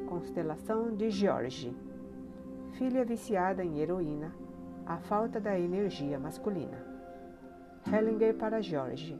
Constelação 0.09 0.96
de 0.96 1.11
George. 1.11 1.77
Filha 2.79 3.05
viciada 3.05 3.62
em 3.62 3.81
heroína, 3.81 4.33
a 4.87 4.96
falta 4.96 5.38
da 5.38 5.61
energia 5.61 6.18
masculina. 6.18 6.93
Hellinger 7.86 8.34
para 8.34 8.62
George. 8.62 9.14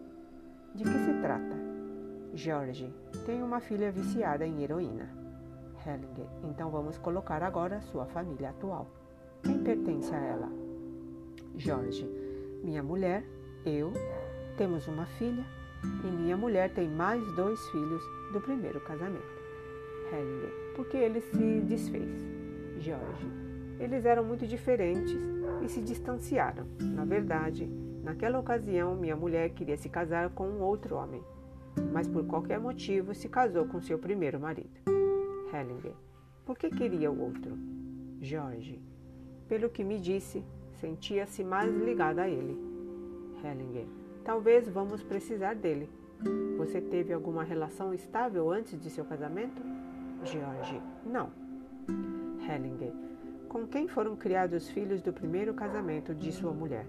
De 0.75 0.85
que 0.85 0.99
se 0.99 1.13
trata? 1.21 1.55
George 2.33 2.93
tem 3.27 3.43
uma 3.43 3.61
filha 3.61 3.93
viciada 3.93 4.47
em 4.47 4.63
heroína. 4.63 5.09
Hellinger. 5.87 6.27
Então 6.43 6.71
vamos 6.71 6.97
colocar 6.97 7.43
agora 7.43 7.83
sua 7.83 8.07
família 8.07 8.51
atual. 8.51 8.91
Quem 9.43 9.63
pertence 9.63 10.13
a 10.15 10.19
ela? 10.19 10.49
Jorge. 11.57 12.09
Minha 12.63 12.83
mulher, 12.83 13.23
eu, 13.67 13.93
temos 14.57 14.89
uma 14.89 15.05
filha 15.05 15.45
e 16.03 16.07
minha 16.07 16.37
mulher 16.37 16.73
tem 16.73 16.89
mais 16.89 17.23
dois 17.37 17.61
filhos 17.69 18.03
do 18.33 18.41
primeiro 18.41 18.81
casamento. 18.81 19.43
Hellinger. 20.11 20.53
Porque 20.75 20.97
ele 20.97 21.21
se 21.21 21.61
desfez. 21.61 22.11
Jorge. 22.79 23.29
Eles 23.79 24.07
eram 24.07 24.25
muito 24.25 24.47
diferentes 24.47 25.19
e 25.63 25.69
se 25.69 25.83
distanciaram. 25.83 26.67
Na 26.81 27.05
verdade, 27.05 27.69
naquela 28.05 28.39
ocasião, 28.39 28.95
minha 28.95 29.17
mulher 29.17 29.49
queria 29.51 29.77
se 29.77 29.89
casar 29.89 30.31
com 30.31 30.47
um 30.47 30.61
outro 30.63 30.97
homem. 30.97 31.23
mas 31.93 32.07
por 32.07 32.25
qualquer 32.25 32.61
motivo 32.61 33.15
se 33.15 33.29
casou 33.29 33.67
com 33.67 33.81
seu 33.81 33.99
primeiro 33.99 34.39
marido. 34.39 34.71
Hellinger. 35.53 35.93
Por 36.45 36.57
que 36.57 36.71
queria 36.71 37.11
o 37.11 37.21
outro? 37.21 37.59
Jorge. 38.21 38.81
Pelo 39.49 39.69
que 39.69 39.83
me 39.83 39.99
disse, 39.99 40.45
sentia-se 40.81 41.43
mais 41.43 41.75
ligada 41.75 42.23
a 42.23 42.29
ele. 42.29 42.57
Hellinger. 43.43 43.87
Talvez 44.25 44.69
vamos 44.69 45.03
precisar 45.03 45.55
dele. 45.55 45.89
Você 46.57 46.81
teve 46.81 47.13
alguma 47.13 47.43
relação 47.43 47.93
estável 47.93 48.51
antes 48.51 48.81
de 48.81 48.89
seu 48.89 49.05
casamento? 49.05 49.61
George. 50.23 50.81
Não. 51.05 51.31
Hellinger. 52.49 52.93
Com 53.49 53.67
quem 53.67 53.89
foram 53.89 54.17
criados 54.17 54.65
os 54.65 54.71
filhos 54.71 55.03
do 55.03 55.13
primeiro 55.13 55.55
casamento 55.55 56.15
de 56.15 56.31
sua 56.33 56.53
mulher? 56.53 56.87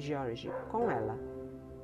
George. 0.00 0.50
Com 0.70 0.90
ela. 0.90 1.18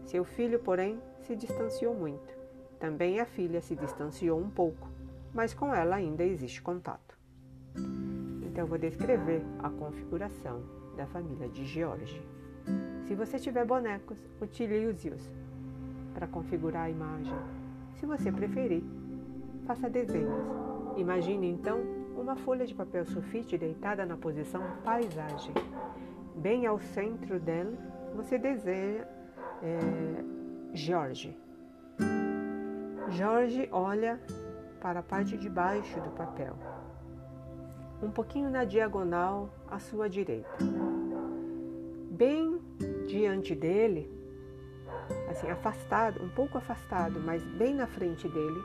Seu 0.05 0.25
filho, 0.25 0.59
porém, 0.59 1.01
se 1.21 1.37
distanciou 1.37 1.95
muito. 1.95 2.35
Também 2.79 3.21
a 3.21 3.27
filha 3.27 3.61
se 3.61 3.75
distanciou 3.75 4.39
um 4.39 4.51
pouco, 4.51 4.89
mas 5.33 5.55
com 5.55 5.75
ela 5.75 5.97
ainda 5.97 6.25
existe 6.25 6.61
contato. 6.63 7.17
Então 8.43 8.67
vou 8.67 8.79
descrever 8.79 9.43
a 9.59 9.71
configuração 9.71 10.63
da 10.97 11.07
família 11.07 11.49
de 11.49 11.65
George. 11.65 12.23
Se 13.07 13.15
você 13.15 13.39
tiver 13.39 13.65
bonecos, 13.65 14.19
utilize-os 14.41 15.31
para 16.15 16.27
configurar 16.27 16.85
a 16.85 16.91
imagem. 16.91 17.37
Se 17.95 18.07
você 18.07 18.33
preferir, 18.33 18.83
faça 19.67 19.89
desenhos. 19.89 20.45
Imagine 20.97 21.49
então 21.49 21.81
uma 22.17 22.37
folha 22.37 22.67
de 22.67 22.75
papel 22.75 23.05
sulfite 23.05 23.59
deitada 23.59 24.07
na 24.07 24.17
posição 24.17 24.63
paisagem. 24.83 25.55
Bem 26.35 26.67
ao 26.67 26.79
centro 26.79 27.39
dela, 27.39 27.77
você 28.17 28.39
desenha 28.39 29.07
é, 29.63 30.75
Jorge. 30.75 31.39
Jorge 33.11 33.69
olha 33.71 34.19
para 34.81 35.01
a 35.01 35.03
parte 35.03 35.37
de 35.37 35.49
baixo 35.49 36.01
do 36.01 36.11
papel, 36.11 36.57
um 38.03 38.11
pouquinho 38.11 38.51
na 38.51 38.65
diagonal 38.65 39.51
à 39.71 39.79
sua 39.79 40.09
direita. 40.09 40.49
Bem 42.11 42.59
diante 43.07 43.55
dele, 43.55 44.11
assim 45.31 45.51
afastado, 45.51 46.23
um 46.23 46.31
pouco 46.31 46.57
afastado, 46.57 47.21
mas 47.21 47.43
bem 47.45 47.75
na 47.75 47.87
frente 47.87 48.27
dele, 48.29 48.61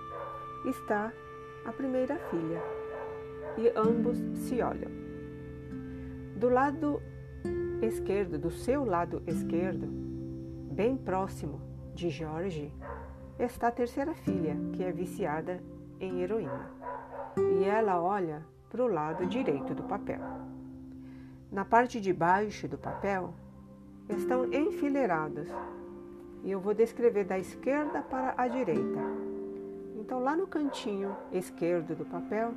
está 0.65 1.11
a 1.65 1.71
primeira 1.73 2.17
filha. 2.29 2.61
E 3.57 3.69
ambos 3.75 4.17
se 4.37 4.61
olham. 4.61 4.89
Do 6.37 6.47
lado 6.47 7.01
esquerdo, 7.85 8.37
do 8.37 8.51
seu 8.51 8.85
lado 8.85 9.21
esquerdo, 9.25 9.87
bem 10.71 10.95
próximo 10.95 11.61
de 11.93 12.09
Jorge, 12.09 12.73
está 13.37 13.67
a 13.67 13.71
terceira 13.71 14.13
filha, 14.13 14.55
que 14.73 14.83
é 14.83 14.91
viciada 14.91 15.61
em 15.99 16.21
heroína. 16.21 16.71
E 17.37 17.63
ela 17.63 18.01
olha 18.01 18.45
para 18.69 18.83
o 18.83 18.87
lado 18.87 19.25
direito 19.25 19.73
do 19.73 19.83
papel. 19.83 20.19
Na 21.51 21.65
parte 21.65 21.99
de 21.99 22.13
baixo 22.13 22.67
do 22.67 22.77
papel 22.77 23.33
estão 24.07 24.45
enfileirados 24.53 25.47
e 26.43 26.51
eu 26.51 26.59
vou 26.59 26.73
descrever 26.73 27.25
da 27.25 27.37
esquerda 27.37 28.01
para 28.01 28.33
a 28.37 28.47
direita. 28.47 28.99
Então, 29.95 30.19
lá 30.19 30.35
no 30.35 30.47
cantinho 30.47 31.15
esquerdo 31.31 31.95
do 31.95 32.05
papel 32.05 32.53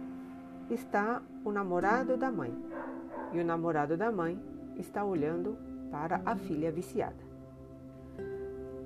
está 0.71 1.23
o 1.45 1.53
namorado 1.53 2.17
da 2.17 2.31
mãe 2.31 2.57
e 3.33 3.41
o 3.41 3.45
namorado 3.45 3.97
da 3.97 4.11
mãe 4.11 4.41
está 4.77 5.05
olhando 5.05 5.57
para 5.91 6.21
a 6.25 6.37
filha 6.37 6.71
viciada. 6.71 7.23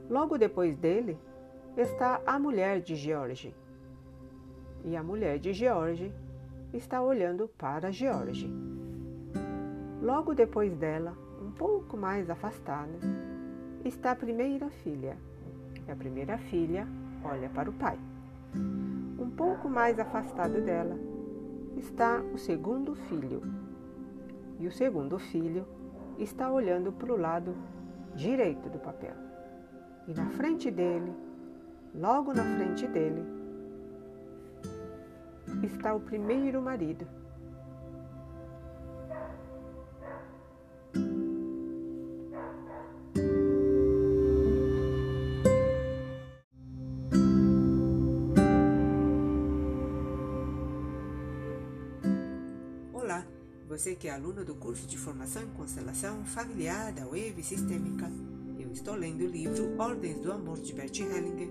Logo 0.09 0.39
depois 0.39 0.77
dele 0.77 1.19
está 1.77 2.21
a 2.27 2.39
mulher 2.39 2.81
de 2.81 2.97
George. 2.97 3.55
E 4.85 4.97
a 4.97 5.03
mulher 5.03 5.39
de 5.39 5.53
George 5.53 6.13
está 6.73 7.01
olhando 7.03 7.49
para 7.59 7.91
George. 7.91 8.51
Logo 10.03 10.35
depois 10.35 10.75
dela, 10.77 11.15
um 11.43 11.51
pouco 11.51 11.97
mais 11.97 12.31
afastada, 12.31 12.99
está 13.85 14.13
a 14.13 14.17
primeira 14.17 14.71
filha. 14.71 15.17
E 15.87 15.91
a 15.91 15.97
primeira 15.97 16.39
filha 16.39 16.87
olha 17.25 17.49
para 17.51 17.69
o 17.69 17.73
pai. 17.73 17.99
Um 19.19 19.31
pouco 19.31 19.69
mais 19.69 19.99
afastado 19.99 20.61
dela 20.61 20.97
está 21.77 22.21
o 22.33 22.39
segundo 22.39 22.95
filho. 22.95 23.43
E 24.59 24.67
o 24.67 24.73
segundo 24.73 25.19
filho 25.19 25.67
está 26.19 26.51
olhando 26.51 26.93
para 26.93 27.13
o 27.13 27.17
lado 27.17 27.55
direito 28.15 28.69
do 28.69 28.79
papel. 28.79 29.15
E 30.07 30.15
na 30.15 30.27
frente 30.31 30.71
dele 30.71 31.29
Logo 31.95 32.33
na 32.33 32.45
frente 32.45 32.87
dele 32.87 33.25
está 35.63 35.95
o 35.95 36.01
primeiro 36.01 36.61
marido. 36.61 37.07
Você 53.79 53.95
que 53.95 54.09
é 54.09 54.11
aluno 54.11 54.45
do 54.45 54.57
curso 54.57 54.89
de 54.89 54.99
formação 54.99 55.41
em 55.41 55.51
constelação 55.51 56.25
familiar 56.25 56.93
da 56.93 57.05
Wave 57.05 57.45
Sistêmica. 57.45 58.11
Eu 58.59 58.73
estou 58.73 58.97
lendo 58.97 59.21
o 59.21 59.29
livro 59.29 59.81
Ordens 59.81 60.19
do 60.19 60.33
Amor 60.33 60.59
de 60.59 60.73
Bert 60.73 60.99
Hellinger 60.99 61.49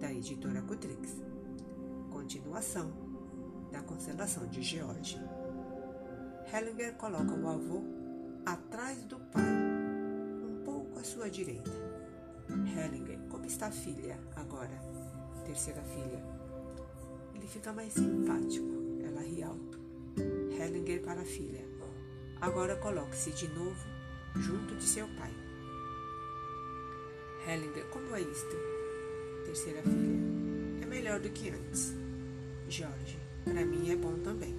da 0.00 0.12
editora 0.12 0.60
Cutrix. 0.62 1.14
Continuação 2.10 2.90
da 3.70 3.80
constelação 3.80 4.44
de 4.48 4.60
George. 4.60 5.20
Hellinger 6.52 6.94
coloca 6.94 7.32
o 7.32 7.48
avô 7.48 7.84
atrás 8.44 9.04
do 9.04 9.20
pai, 9.20 9.44
um 9.44 10.64
pouco 10.64 10.98
à 10.98 11.04
sua 11.04 11.30
direita. 11.30 11.70
Hellinger, 12.76 13.20
como 13.30 13.46
está 13.46 13.68
a 13.68 13.70
filha 13.70 14.18
agora? 14.34 14.82
Terceira 15.44 15.82
filha. 15.84 16.24
Ele 17.36 17.46
fica 17.46 17.72
mais 17.72 17.92
simpático. 17.92 18.77
Hellinger 20.68 21.00
para 21.00 21.22
a 21.22 21.24
filha. 21.24 21.64
Agora 22.42 22.76
coloque-se 22.76 23.30
de 23.30 23.48
novo 23.48 23.86
junto 24.36 24.76
de 24.76 24.84
seu 24.84 25.08
pai. 25.08 25.32
Hellinger, 27.46 27.86
como 27.86 28.14
é 28.14 28.20
isto? 28.20 28.54
terceira 29.46 29.82
filha. 29.82 30.18
É 30.82 30.86
melhor 30.86 31.20
do 31.20 31.30
que 31.30 31.48
antes. 31.48 31.94
Jorge, 32.68 33.18
para 33.44 33.64
mim 33.64 33.90
é 33.90 33.96
bom 33.96 34.18
também. 34.18 34.54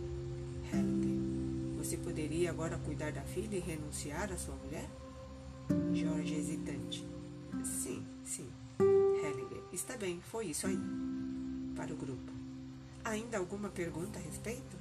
Helga, 0.74 1.78
você 1.78 1.96
poderia 1.96 2.50
agora 2.50 2.80
cuidar 2.80 3.12
da 3.12 3.22
filha 3.22 3.56
e 3.56 3.60
renunciar 3.60 4.32
à 4.34 4.38
sua 4.38 4.56
mulher? 4.56 4.90
Jorge 5.94 6.34
hesitante. 6.34 7.06
Sim, 7.64 8.04
sim. 8.26 8.50
Helga, 8.80 9.64
está 9.72 9.96
bem, 9.96 10.20
foi 10.24 10.48
isso 10.48 10.66
aí. 10.66 10.80
Para 11.76 11.94
o 11.94 11.98
grupo. 11.98 12.32
Ainda 13.06 13.38
alguma 13.38 13.70
pergunta 13.70 14.18
a 14.18 14.22
respeito? 14.24 14.79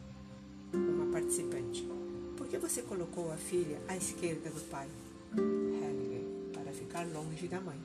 Uma 0.72 1.10
participante. 1.10 1.88
Por 2.36 2.46
que 2.46 2.58
você 2.58 2.82
colocou 2.82 3.32
a 3.32 3.36
filha 3.36 3.80
à 3.88 3.96
esquerda 3.96 4.50
do 4.50 4.60
pai? 4.68 4.88
Helga, 5.36 6.24
para 6.52 6.72
ficar 6.72 7.06
longe 7.06 7.48
da 7.48 7.60
mãe. 7.60 7.78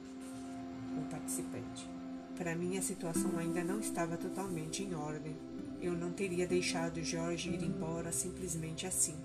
Um 0.98 1.08
participante. 1.10 1.90
Para 2.38 2.56
mim, 2.56 2.78
a 2.78 2.82
situação 2.82 3.38
ainda 3.38 3.64
não 3.64 3.80
estava 3.80 4.18
totalmente 4.18 4.84
em 4.84 4.94
ordem. 4.94 5.36
Eu 5.82 5.94
não 5.94 6.12
teria 6.12 6.48
deixado 6.48 7.04
Jorge 7.04 7.50
ir 7.50 7.64
embora 7.64 8.12
simplesmente 8.12 8.86
assim. 8.86 9.16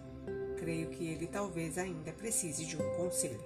Creio 0.59 0.91
que 0.91 1.07
ele 1.07 1.27
talvez 1.27 1.79
ainda 1.79 2.13
precise 2.13 2.65
de 2.65 2.77
um 2.77 2.97
conselho. 2.97 3.41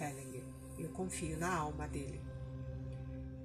Hellinger, 0.00 0.44
eu 0.78 0.88
confio 0.90 1.36
na 1.36 1.54
alma 1.54 1.86
dele. 1.86 2.20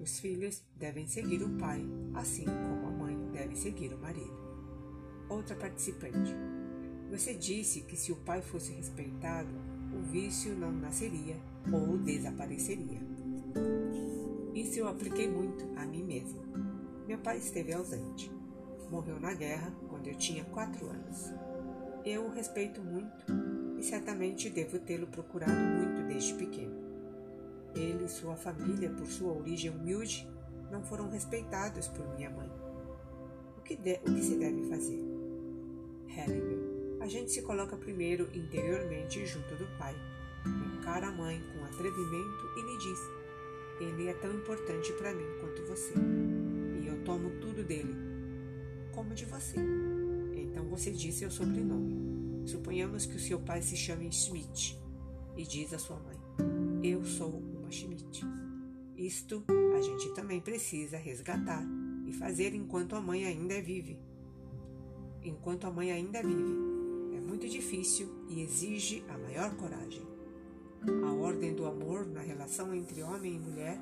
Os 0.01 0.19
filhos 0.19 0.61
devem 0.76 1.07
seguir 1.07 1.41
o 1.41 1.49
pai, 1.57 1.84
assim 2.13 2.45
como 2.45 2.88
a 2.88 2.91
mãe 2.91 3.17
deve 3.32 3.55
seguir 3.55 3.93
o 3.93 3.97
marido. 3.97 4.44
Outra 5.30 5.55
participante. 5.55 6.36
Você 7.09 7.34
disse 7.34 7.82
que 7.82 7.95
se 7.95 8.11
o 8.11 8.15
pai 8.17 8.41
fosse 8.41 8.71
respeitado, 8.73 9.49
o 9.93 10.01
vício 10.11 10.55
não 10.55 10.71
nasceria 10.71 11.36
ou 11.71 11.97
desapareceria. 11.97 12.99
Isso 14.53 14.80
eu 14.80 14.88
apliquei 14.88 15.28
muito 15.30 15.65
a 15.76 15.86
mim 15.86 16.03
mesma. 16.03 16.43
Meu 17.07 17.17
pai 17.17 17.38
esteve 17.38 17.73
ausente. 17.73 18.32
Morreu 18.89 19.19
na 19.19 19.34
guerra 19.34 19.73
quando 19.89 20.07
eu 20.07 20.15
tinha 20.15 20.43
quatro 20.45 20.88
anos. 20.88 21.32
Eu 22.03 22.26
o 22.26 22.32
respeito 22.32 22.82
muito 22.82 23.26
e 23.78 23.84
certamente 23.84 24.49
devo 24.49 24.80
tê-lo 24.80 25.07
procurado 25.07 25.51
muito 25.51 26.07
desde 26.07 26.34
pequeno. 26.36 26.76
Ele 27.76 28.05
e 28.05 28.09
sua 28.09 28.36
família, 28.36 28.89
por 28.89 29.07
sua 29.07 29.34
origem 29.34 29.71
humilde, 29.71 30.28
não 30.71 30.84
foram 30.84 31.09
respeitados 31.09 31.88
por 31.88 32.07
minha 32.15 32.30
mãe. 32.30 32.49
O 33.57 33.61
que, 33.61 33.76
de, 33.76 33.95
o 33.95 34.13
que 34.13 34.23
se 34.23 34.36
deve 34.36 34.69
fazer? 34.69 35.04
Hellinger, 36.16 36.59
a 37.01 37.07
gente 37.07 37.32
se 37.32 37.41
coloca 37.41 37.76
primeiro 37.76 38.30
interiormente 38.34 39.26
junto 39.26 39.55
do 39.55 39.66
pai, 39.78 39.95
encara 40.78 41.07
a 41.07 41.11
mãe 41.11 41.43
com 41.53 41.63
atrevimento 41.66 42.49
e 42.57 42.61
lhe 42.61 42.78
diz: 42.78 42.99
Ele 43.80 44.07
é 44.07 44.13
tão 44.13 44.34
importante 44.34 44.93
para 44.93 45.13
mim 45.13 45.26
quanto 45.39 45.66
você. 45.66 45.93
E 46.82 46.88
eu 46.88 47.03
tomo 47.03 47.30
tudo 47.41 47.63
dele, 47.63 47.95
como 48.91 49.13
de 49.13 49.26
você. 49.26 49.57
Então 50.36 50.66
você 50.70 50.91
diz 50.91 51.16
seu 51.16 51.30
sobrenome. 51.30 52.47
Suponhamos 52.47 53.05
que 53.05 53.16
o 53.16 53.20
seu 53.20 53.39
pai 53.39 53.61
se 53.61 53.76
chame 53.76 54.11
Schmidt 54.11 54.80
e 55.36 55.43
diz 55.43 55.74
à 55.74 55.80
sua 55.80 55.99
mãe: 55.99 56.18
Eu 56.84 57.03
sou 57.03 57.30
uma 57.30 57.72
Schmidt. 57.72 58.24
Isto 58.95 59.43
a 59.76 59.82
gente 59.82 60.13
também 60.13 60.39
precisa 60.39 60.97
resgatar 60.97 61.63
e 62.07 62.13
fazer 62.13 62.53
enquanto 62.53 62.95
a 62.95 63.01
mãe 63.01 63.26
ainda 63.26 63.61
vive. 63.61 63.99
Enquanto 65.26 65.65
a 65.65 65.71
mãe 65.71 65.91
ainda 65.91 66.21
vive, 66.21 66.53
é 67.17 67.19
muito 67.19 67.49
difícil 67.49 68.07
e 68.30 68.43
exige 68.43 69.03
a 69.09 69.17
maior 69.17 69.55
coragem. 69.55 70.03
A 71.03 71.13
ordem 71.13 71.55
do 71.55 71.65
amor 71.65 72.05
na 72.05 72.21
relação 72.21 72.71
entre 72.76 73.01
homem 73.01 73.36
e 73.36 73.39
mulher 73.39 73.80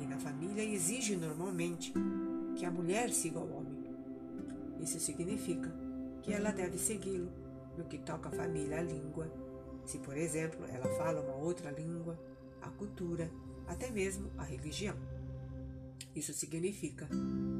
e 0.00 0.06
na 0.06 0.16
família 0.16 0.62
exige 0.62 1.16
normalmente 1.16 1.92
que 2.54 2.64
a 2.64 2.70
mulher 2.70 3.10
siga 3.10 3.40
o 3.40 3.52
homem. 3.52 3.84
Isso 4.80 5.00
significa 5.00 5.74
que 6.22 6.32
ela 6.32 6.52
deve 6.52 6.78
segui-lo 6.78 7.32
no 7.76 7.86
que 7.86 7.98
toca 7.98 8.28
a 8.28 8.32
família, 8.32 8.78
a 8.78 8.82
língua. 8.82 9.28
Se, 9.84 9.98
por 9.98 10.16
exemplo, 10.16 10.64
ela 10.68 10.88
fala 10.96 11.20
uma 11.20 11.34
outra 11.34 11.72
língua, 11.72 12.16
a 12.62 12.70
cultura, 12.70 13.28
até 13.66 13.90
mesmo 13.90 14.30
a 14.38 14.44
religião. 14.44 14.94
Isso 16.14 16.32
significa 16.32 17.08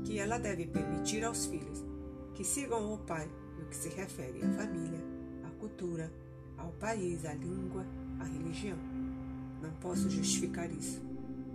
que 0.05 0.17
ela 0.17 0.39
deve 0.39 0.69
permitir 0.69 1.25
aos 1.25 1.47
filhos 1.47 1.91
que 2.41 2.47
sigam 2.47 2.95
o 2.95 2.97
pai 2.97 3.29
no 3.59 3.67
que 3.67 3.77
se 3.77 3.91
refere 3.91 4.43
à 4.43 4.49
família, 4.53 4.99
à 5.45 5.51
cultura, 5.61 6.11
ao 6.57 6.73
país, 6.73 7.27
à 7.27 7.35
língua 7.35 7.85
a 8.19 8.25
religião. 8.25 8.79
Não 9.61 9.71
posso 9.73 10.09
justificar 10.09 10.71
isso. 10.71 11.03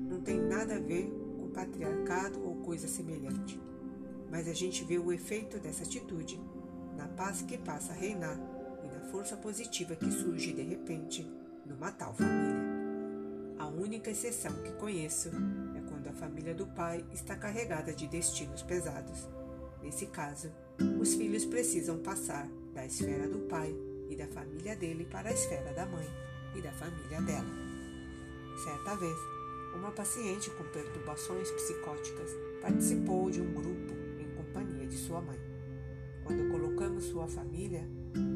Não 0.08 0.22
tem 0.22 0.40
nada 0.40 0.76
a 0.76 0.80
ver 0.80 1.12
com 1.40 1.50
patriarcado 1.50 2.40
ou 2.40 2.58
coisa 2.58 2.88
semelhante. 2.88 3.60
Mas 4.30 4.48
a 4.48 4.54
gente 4.54 4.84
vê 4.84 5.00
o 5.00 5.12
efeito 5.12 5.58
dessa 5.58 5.82
atitude 5.82 6.40
na 6.96 7.08
paz 7.08 7.42
que 7.42 7.58
passa 7.58 7.92
a 7.92 7.96
reinar 7.96 8.38
e 8.84 8.88
na 8.88 9.00
força 9.10 9.36
positiva 9.36 9.96
que 9.96 10.12
surge 10.12 10.54
de 10.54 10.62
repente 10.62 11.28
numa 11.66 11.92
tal 11.92 12.14
família. 12.14 12.62
A 13.58 13.66
única 13.66 14.12
exceção 14.12 14.54
que 14.62 14.74
conheço 14.74 15.30
é 15.76 15.82
quando 15.90 16.10
a 16.10 16.14
família 16.14 16.54
do 16.54 16.68
pai 16.68 17.04
está 17.12 17.36
carregada 17.36 17.92
de 17.92 18.06
destinos 18.06 18.62
pesados. 18.62 19.28
Nesse 19.82 20.06
caso, 20.06 20.52
os 21.00 21.14
filhos 21.16 21.46
precisam 21.46 21.98
passar 22.00 22.50
da 22.74 22.86
esfera 22.86 23.28
do 23.28 23.40
pai 23.48 23.76
e 24.10 24.16
da 24.16 24.28
família 24.28 24.76
dele 24.76 25.06
para 25.06 25.30
a 25.30 25.34
esfera 25.34 25.74
da 25.74 25.86
mãe 25.86 26.08
e 26.56 26.62
da 26.62 26.72
família 26.72 27.22
dela. 27.22 27.48
Certa 28.64 28.96
vez, 28.96 29.18
uma 29.76 29.92
paciente 29.92 30.50
com 30.52 30.64
perturbações 30.66 31.52
psicóticas 31.52 32.30
participou 32.62 33.30
de 33.30 33.42
um 33.42 33.54
grupo 33.54 33.94
em 34.20 34.36
companhia 34.36 34.88
de 34.88 34.98
sua 34.98 35.22
mãe. 35.22 35.40
Quando 36.24 36.50
colocamos 36.50 37.04
sua 37.06 37.28
família, 37.28 37.88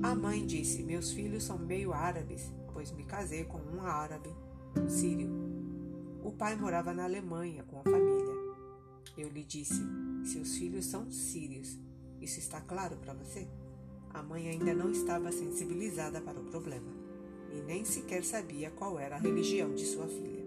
a 0.04 0.14
mãe 0.14 0.46
disse: 0.46 0.84
Meus 0.84 1.12
filhos 1.12 1.44
são 1.44 1.58
meio 1.58 1.94
árabes, 1.94 2.52
pois 2.74 2.92
me 2.92 3.04
casei 3.04 3.46
com 3.46 3.58
um 3.58 3.82
árabe, 3.82 4.30
um 4.78 4.90
sírio. 4.90 5.30
O 6.24 6.32
pai 6.32 6.56
morava 6.56 6.94
na 6.94 7.06
Alemanha 7.06 7.64
com 7.64 7.80
a 7.80 7.84
família. 7.84 8.36
Eu 9.18 9.30
lhe 9.30 9.44
disse: 9.44 9.82
Seus 10.24 10.56
filhos 10.58 10.86
são 10.86 11.10
sírios. 11.10 11.80
Isso 12.22 12.40
está 12.40 12.60
claro 12.62 12.98
para 12.98 13.14
você? 13.14 13.48
A 14.12 14.24
mãe 14.24 14.50
ainda 14.50 14.74
não 14.74 14.92
estava 14.92 15.32
sensibilizada 15.32 16.20
para 16.20 16.40
o 16.40 16.46
problema 16.46 17.00
e 17.52 17.62
nem 17.62 17.84
sequer 17.86 18.24
sabia 18.24 18.72
qual 18.72 19.00
era 19.00 19.16
a 19.16 19.20
religião 19.20 19.74
de 19.74 19.86
sua 19.86 20.08
filha. 20.08 20.46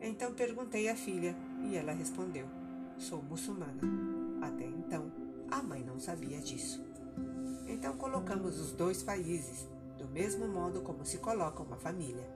Então 0.00 0.34
perguntei 0.34 0.88
à 0.88 0.96
filha 0.96 1.34
e 1.64 1.76
ela 1.76 1.92
respondeu: 1.92 2.46
Sou 2.98 3.22
muçulmana. 3.22 3.80
Até 4.42 4.64
então, 4.66 5.10
a 5.50 5.62
mãe 5.62 5.82
não 5.82 5.98
sabia 5.98 6.40
disso. 6.40 6.84
Então 7.66 7.96
colocamos 7.96 8.60
os 8.60 8.72
dois 8.72 9.02
países 9.02 9.66
do 9.96 10.06
mesmo 10.08 10.46
modo 10.46 10.82
como 10.82 11.04
se 11.04 11.18
coloca 11.18 11.62
uma 11.62 11.76
família. 11.76 12.28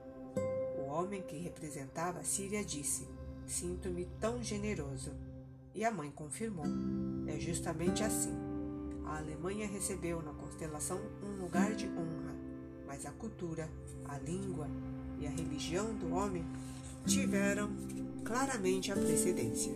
O 0.77 0.89
homem 0.91 1.21
que 1.21 1.37
representava 1.37 2.19
a 2.19 2.23
Síria 2.23 2.63
disse: 2.63 3.07
Sinto-me 3.45 4.05
tão 4.19 4.41
generoso. 4.41 5.13
E 5.75 5.85
a 5.85 5.91
mãe 5.91 6.09
confirmou: 6.09 6.65
É 7.27 7.39
justamente 7.39 8.03
assim. 8.03 8.48
A 9.09 9.17
Alemanha 9.17 9.67
recebeu 9.67 10.21
na 10.21 10.31
constelação 10.33 11.01
um 11.23 11.41
lugar 11.41 11.73
de 11.73 11.87
honra, 11.87 12.35
mas 12.85 13.07
a 13.07 13.11
cultura, 13.11 13.67
a 14.05 14.19
língua 14.19 14.67
e 15.19 15.25
a 15.25 15.29
religião 15.31 15.95
do 15.95 16.13
homem 16.13 16.45
tiveram 17.07 17.71
claramente 18.23 18.91
a 18.91 18.95
precedência. 18.95 19.73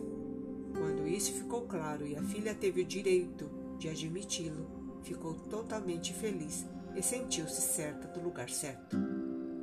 Quando 0.77 1.07
isso 1.07 1.34
ficou 1.34 1.63
claro 1.63 2.05
e 2.05 2.15
a 2.15 2.21
filha 2.21 2.53
teve 2.53 2.81
o 2.81 2.86
direito 2.86 3.49
de 3.79 3.89
admiti-lo, 3.89 4.67
ficou 5.03 5.34
totalmente 5.34 6.13
feliz 6.13 6.63
e 6.95 7.01
sentiu-se 7.01 7.59
certa 7.59 8.07
do 8.07 8.23
lugar 8.23 8.49
certo. 8.49 8.95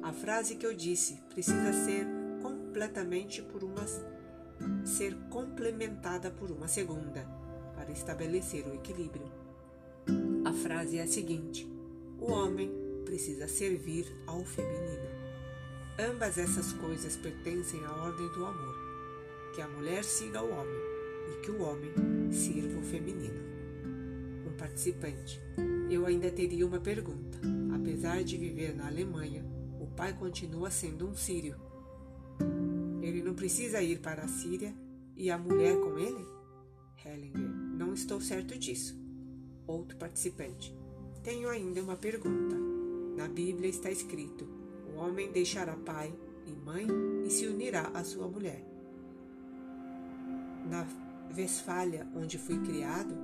A 0.02 0.12
frase 0.12 0.56
que 0.56 0.66
eu 0.66 0.74
disse 0.74 1.22
precisa 1.28 1.72
ser 1.72 2.06
completamente 2.42 3.40
por 3.40 3.62
uma 3.62 3.84
ser 4.84 5.16
complementada 5.30 6.30
por 6.30 6.50
uma 6.50 6.66
segunda 6.66 7.24
para 7.76 7.92
estabelecer 7.92 8.66
o 8.66 8.74
equilíbrio. 8.74 9.39
A 10.44 10.52
frase 10.52 10.98
é 10.98 11.02
a 11.02 11.06
seguinte: 11.06 11.66
o 12.18 12.30
homem 12.30 12.70
precisa 13.04 13.48
servir 13.48 14.06
ao 14.26 14.44
feminino. 14.44 15.08
Ambas 15.98 16.38
essas 16.38 16.72
coisas 16.72 17.16
pertencem 17.16 17.84
à 17.84 17.92
ordem 17.92 18.28
do 18.28 18.44
amor: 18.44 18.74
que 19.54 19.60
a 19.60 19.68
mulher 19.68 20.04
siga 20.04 20.42
o 20.42 20.50
homem 20.50 20.80
e 21.32 21.40
que 21.42 21.50
o 21.50 21.62
homem 21.62 21.92
sirva 22.30 22.78
o 22.78 22.82
feminino. 22.82 23.40
Um 24.46 24.56
participante. 24.56 25.40
Eu 25.90 26.06
ainda 26.06 26.30
teria 26.30 26.66
uma 26.66 26.80
pergunta. 26.80 27.38
Apesar 27.74 28.22
de 28.22 28.36
viver 28.36 28.74
na 28.74 28.86
Alemanha, 28.86 29.44
o 29.80 29.86
pai 29.86 30.12
continua 30.12 30.70
sendo 30.70 31.08
um 31.08 31.14
sírio. 31.14 31.56
Ele 33.02 33.22
não 33.22 33.34
precisa 33.34 33.82
ir 33.82 33.98
para 34.00 34.22
a 34.22 34.28
Síria 34.28 34.74
e 35.16 35.30
a 35.30 35.38
mulher 35.38 35.76
com 35.80 35.98
ele? 35.98 36.26
Hellinger, 37.04 37.50
não 37.76 37.94
estou 37.94 38.20
certo 38.20 38.58
disso. 38.58 38.99
Outro 39.70 39.96
participante. 39.96 40.76
Tenho 41.22 41.48
ainda 41.48 41.80
uma 41.80 41.94
pergunta. 41.94 42.56
Na 43.16 43.28
Bíblia 43.28 43.70
está 43.70 43.88
escrito: 43.88 44.44
o 44.92 44.98
homem 44.98 45.30
deixará 45.30 45.76
pai 45.76 46.12
e 46.44 46.50
mãe 46.50 46.88
e 47.24 47.30
se 47.30 47.46
unirá 47.46 47.88
à 47.94 48.02
sua 48.02 48.26
mulher. 48.26 48.64
Na 50.68 50.84
Vesfália, 51.30 52.04
onde 52.16 52.36
fui 52.36 52.58
criado, 52.58 53.14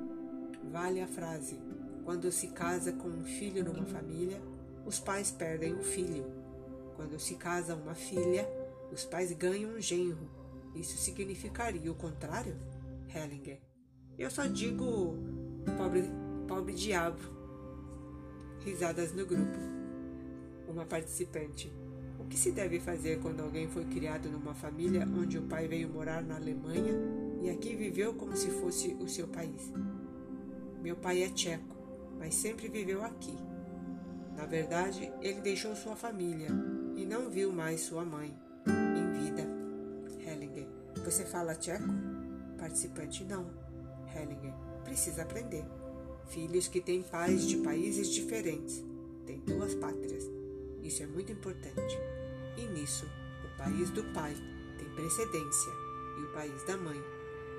vale 0.70 1.00
a 1.00 1.08
frase: 1.08 1.58
quando 2.04 2.30
se 2.30 2.46
casa 2.46 2.92
com 2.92 3.08
um 3.08 3.24
filho 3.24 3.64
numa 3.64 3.84
família, 3.84 4.40
os 4.86 5.00
pais 5.00 5.32
perdem 5.32 5.74
o 5.74 5.82
filho. 5.82 6.24
Quando 6.94 7.18
se 7.18 7.34
casa 7.34 7.74
uma 7.74 7.96
filha, 7.96 8.48
os 8.92 9.04
pais 9.04 9.32
ganham 9.32 9.72
um 9.72 9.80
genro. 9.80 10.30
Isso 10.76 10.96
significaria 10.96 11.90
o 11.90 11.96
contrário? 11.96 12.54
Hellinger. 13.12 13.60
Eu 14.16 14.30
só 14.30 14.46
digo 14.46 15.16
pobre, 15.76 16.04
pobre 16.46 16.74
diabo. 16.74 17.20
Risadas 18.64 19.12
no 19.12 19.26
grupo 19.26 19.76
uma 20.68 20.84
participante. 20.84 21.72
O 22.18 22.24
que 22.24 22.36
se 22.36 22.52
deve 22.52 22.80
fazer 22.80 23.20
quando 23.20 23.40
alguém 23.40 23.68
foi 23.68 23.84
criado 23.84 24.28
numa 24.28 24.54
família 24.54 25.08
onde 25.16 25.38
o 25.38 25.42
pai 25.42 25.68
veio 25.68 25.88
morar 25.88 26.22
na 26.22 26.36
Alemanha 26.36 26.92
e 27.42 27.50
aqui 27.50 27.76
viveu 27.76 28.14
como 28.14 28.36
se 28.36 28.50
fosse 28.50 28.96
o 29.00 29.08
seu 29.08 29.28
país? 29.28 29.72
Meu 30.82 30.96
pai 30.96 31.22
é 31.22 31.28
tcheco, 31.28 31.76
mas 32.18 32.34
sempre 32.34 32.68
viveu 32.68 33.04
aqui. 33.04 33.36
Na 34.36 34.46
verdade, 34.46 35.10
ele 35.20 35.40
deixou 35.40 35.74
sua 35.74 35.96
família 35.96 36.48
e 36.94 37.04
não 37.04 37.30
viu 37.30 37.52
mais 37.52 37.80
sua 37.80 38.04
mãe 38.04 38.34
em 38.66 39.24
vida. 39.24 39.46
Hellinger, 40.20 40.66
você 41.04 41.24
fala 41.24 41.54
tcheco? 41.54 41.88
Participante, 42.58 43.24
não. 43.24 43.46
Hellinger, 44.14 44.52
precisa 44.84 45.22
aprender. 45.22 45.64
Filhos 46.28 46.68
que 46.68 46.80
têm 46.80 47.02
pais 47.02 47.46
de 47.46 47.58
países 47.58 48.08
diferentes 48.08 48.84
têm 49.26 49.38
duas 49.40 49.74
pátrias 49.74 50.36
isso 50.86 51.02
é 51.02 51.06
muito 51.06 51.32
importante. 51.32 51.98
E 52.56 52.64
nisso, 52.68 53.06
o 53.44 53.58
país 53.58 53.90
do 53.90 54.04
pai 54.14 54.36
tem 54.78 54.88
precedência 54.90 55.72
e 56.16 56.22
o 56.22 56.32
país 56.32 56.62
da 56.64 56.76
mãe 56.76 57.02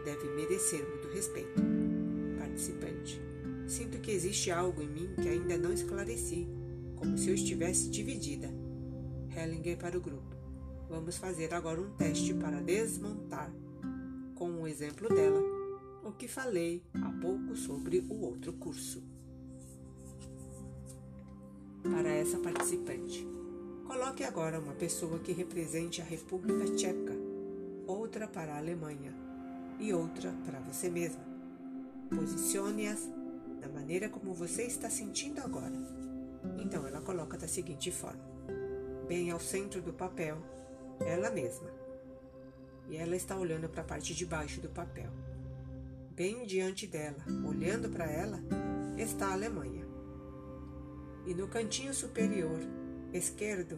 deve 0.06 0.30
merecer 0.30 0.88
muito 0.88 1.10
respeito. 1.10 1.62
Participante. 2.40 3.22
Sinto 3.68 4.00
que 4.00 4.12
existe 4.12 4.50
algo 4.50 4.82
em 4.82 4.88
mim 4.88 5.10
que 5.22 5.28
ainda 5.28 5.58
não 5.58 5.74
esclareci, 5.74 6.48
como 6.96 7.18
se 7.18 7.28
eu 7.28 7.36
estivesse 7.36 7.90
dividida. 7.90 8.50
Hellinger 9.36 9.78
para 9.78 9.98
o 9.98 10.02
grupo. 10.02 10.36
Vamos 10.90 11.18
fazer 11.18 11.54
agora 11.54 11.82
um 11.82 11.90
teste 11.98 12.34
para 12.34 12.62
desmontar, 12.62 13.54
com 14.36 14.62
o 14.62 14.68
exemplo 14.68 15.10
dela, 15.10 15.57
o 16.08 16.14
que 16.14 16.28
falei 16.28 16.82
há 16.94 17.12
pouco 17.22 17.54
sobre 17.56 18.00
o 18.00 18.22
outro 18.22 18.54
curso 18.54 19.04
para 21.84 22.10
essa 22.10 22.40
participante. 22.40 23.28
Coloque 23.86 24.24
agora 24.24 24.60
uma 24.60 24.74
pessoa 24.74 25.20
que 25.20 25.34
represente 25.34 26.02
a 26.02 26.06
República 26.06 26.64
Tcheca. 26.76 27.14
outra 27.86 28.28
para 28.28 28.54
a 28.54 28.58
Alemanha 28.58 29.14
e 29.80 29.94
outra 29.94 30.34
para 30.46 30.60
você 30.62 30.90
mesma. 30.90 31.24
Posicione-as 32.10 33.10
da 33.60 33.68
maneira 33.68 34.08
como 34.08 34.34
você 34.34 34.64
está 34.64 34.90
sentindo 34.90 35.42
agora. 35.42 35.76
Então 36.58 36.88
ela 36.88 37.02
coloca 37.02 37.38
da 37.38 37.50
seguinte 37.50 37.92
forma: 37.92 38.24
bem 39.10 39.30
ao 39.30 39.40
centro 39.42 39.82
do 39.82 39.92
papel, 39.92 40.38
ela 41.02 41.30
mesma. 41.30 41.70
E 42.90 42.96
ela 42.96 43.16
está 43.16 43.38
olhando 43.38 43.68
para 43.68 43.82
a 43.82 43.86
parte 43.86 44.16
de 44.16 44.26
baixo 44.26 44.62
do 44.62 44.70
papel. 44.70 45.27
Bem 46.18 46.48
diante 46.48 46.88
dela, 46.88 47.24
olhando 47.48 47.90
para 47.90 48.06
ela, 48.06 48.40
está 48.98 49.28
a 49.28 49.34
Alemanha. 49.34 49.86
E 51.28 51.34
no 51.36 51.48
cantinho 51.48 51.94
superior 51.94 52.60
esquerdo, 53.14 53.78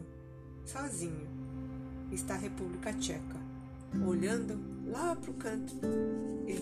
sozinho, 0.64 1.28
está 2.10 2.32
a 2.32 2.38
República 2.38 2.94
Tcheca, 2.94 3.36
olhando 4.08 4.58
lá 4.90 5.14
para 5.14 5.30
o 5.30 5.34
canto 5.34 5.74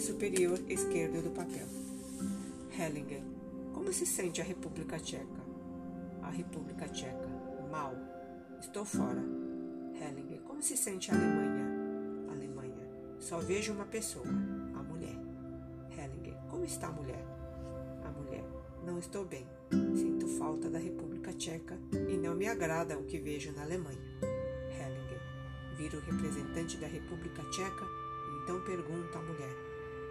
superior 0.01 0.59
esquerdo 0.69 1.23
do 1.23 1.31
papel. 1.31 1.69
Hellinger, 2.77 3.23
como 3.73 3.93
se 3.93 4.05
sente 4.05 4.41
a 4.41 4.45
República 4.45 4.99
Tcheca? 4.99 5.43
A 6.25 6.31
República 6.31 6.89
Tcheca, 6.89 7.29
mal. 7.71 7.95
Estou 8.61 8.85
fora. 8.85 9.23
Hellinger, 9.95 10.41
como 10.41 10.61
se 10.61 10.77
sente 10.77 11.13
a 11.13 11.15
Alemanha? 11.15 11.69
Alemanha, 12.33 12.91
só 13.21 13.39
vejo 13.39 13.73
uma 13.73 13.85
pessoa, 13.85 14.27
está 16.69 16.89
a 16.89 16.93
mulher? 16.93 17.25
A 18.05 18.11
mulher, 18.11 18.45
não 18.85 18.99
estou 18.99 19.25
bem. 19.25 19.47
Sinto 19.97 20.29
falta 20.39 20.69
da 20.69 20.79
República 20.79 21.33
Tcheca 21.33 21.79
e 22.09 22.17
não 22.17 22.35
me 22.35 22.47
agrada 22.47 22.99
o 22.99 23.05
que 23.05 23.19
vejo 23.19 23.53
na 23.53 23.63
Alemanha. 23.63 23.99
Hellinger, 24.71 25.21
vira 25.77 25.97
o 25.97 26.01
representante 26.01 26.77
da 26.77 26.87
República 26.87 27.43
Tcheca 27.51 27.85
e 27.85 28.43
então 28.43 28.61
pergunta 28.61 29.19
à 29.19 29.23
mulher: 29.23 29.55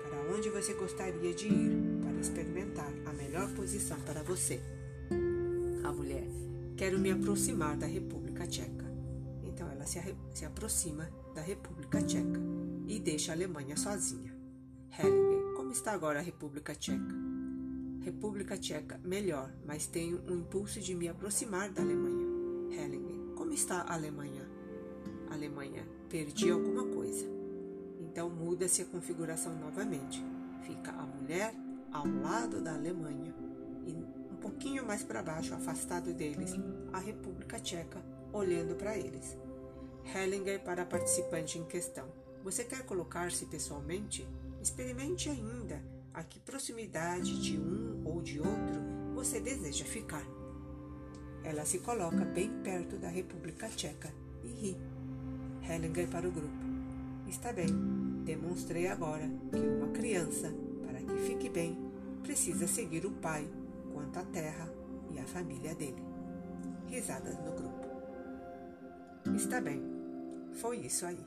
Para 0.04 0.36
onde 0.36 0.50
você 0.50 0.74
gostaria 0.74 1.34
de 1.34 1.48
ir 1.48 2.02
para 2.02 2.20
experimentar 2.20 2.92
a 3.06 3.14
melhor 3.14 3.50
posição 3.54 4.00
para 4.02 4.24
você? 4.24 4.60
A 5.84 5.92
mulher: 5.92 6.28
Quero 6.76 6.98
me 6.98 7.12
aproximar 7.12 7.78
da 7.78 7.86
República 7.86 8.48
Tcheca. 8.48 8.86
Então 9.44 9.72
ela 9.72 9.86
se, 9.86 10.00
se 10.34 10.44
aproxima 10.44 11.08
da 11.36 11.42
República 11.42 12.02
Tcheca 12.02 12.42
e 12.88 13.00
deixa 13.00 13.32
a 13.32 13.36
Alemanha 13.36 13.78
sozinha. 13.78 14.36
Hellinger, 14.98 15.37
como 15.68 15.76
está 15.76 15.92
agora 15.92 16.20
a 16.20 16.22
República 16.22 16.74
Tcheca? 16.74 17.14
República 18.02 18.58
Tcheca, 18.58 19.02
melhor, 19.04 19.52
mas 19.66 19.86
tenho 19.86 20.24
um 20.26 20.38
impulso 20.38 20.80
de 20.80 20.96
me 20.96 21.10
aproximar 21.10 21.70
da 21.72 21.82
Alemanha. 21.82 22.26
Hellinger, 22.72 23.36
como 23.36 23.52
está 23.52 23.82
a 23.82 23.94
Alemanha? 23.94 24.50
Alemanha, 25.30 25.86
perdi 26.08 26.50
alguma 26.50 26.86
coisa. 26.86 27.26
Então 28.00 28.30
muda-se 28.30 28.82
a 28.82 28.86
configuração 28.86 29.60
novamente. 29.60 30.24
Fica 30.62 30.92
a 30.92 31.06
mulher 31.06 31.54
ao 31.92 32.08
lado 32.08 32.62
da 32.62 32.74
Alemanha 32.74 33.36
e 33.86 33.92
um 33.92 34.38
pouquinho 34.38 34.86
mais 34.86 35.04
para 35.04 35.22
baixo, 35.22 35.54
afastado 35.54 36.14
deles, 36.14 36.54
a 36.94 37.00
República 37.00 37.60
Tcheca, 37.60 38.02
olhando 38.32 38.74
para 38.76 38.98
eles. 38.98 39.36
Hellinger 40.16 40.64
para 40.64 40.84
a 40.84 40.86
participante 40.86 41.60
em 41.60 41.66
questão. 41.66 42.08
Você 42.42 42.64
quer 42.64 42.86
colocar-se 42.86 43.46
pessoalmente? 43.48 44.26
Experimente 44.68 45.30
ainda 45.30 45.82
a 46.14 46.22
que 46.24 46.42
proximidade 46.42 47.42
de 47.42 47.58
um 47.58 48.02
ou 48.04 48.22
de 48.22 48.38
outro 48.38 48.82
você 49.16 49.40
deseja 49.40 49.86
ficar. 49.86 50.28
Ela 51.42 51.64
se 51.64 51.80
coloca 51.80 52.26
bem 52.26 52.52
perto 52.64 52.98
da 52.98 53.08
República 53.08 53.70
Tcheca 53.70 54.14
e 54.44 54.48
ri. 54.48 54.78
Hellinger 55.62 56.10
para 56.10 56.28
o 56.28 56.32
grupo. 56.34 56.66
Está 57.30 57.54
bem, 57.54 57.70
demonstrei 58.26 58.88
agora 58.88 59.30
que 59.54 59.58
uma 59.58 59.88
criança, 59.94 60.54
para 60.86 61.00
que 61.00 61.18
fique 61.22 61.48
bem, 61.48 61.78
precisa 62.22 62.68
seguir 62.68 63.06
o 63.06 63.12
pai 63.12 63.50
quanto 63.94 64.20
à 64.20 64.24
terra 64.26 64.70
e 65.12 65.18
a 65.18 65.26
família 65.26 65.74
dele. 65.76 66.04
Risadas 66.88 67.38
no 67.38 67.54
grupo. 67.54 67.88
Está 69.34 69.62
bem, 69.62 69.82
foi 70.52 70.80
isso 70.80 71.06
aí. 71.06 71.26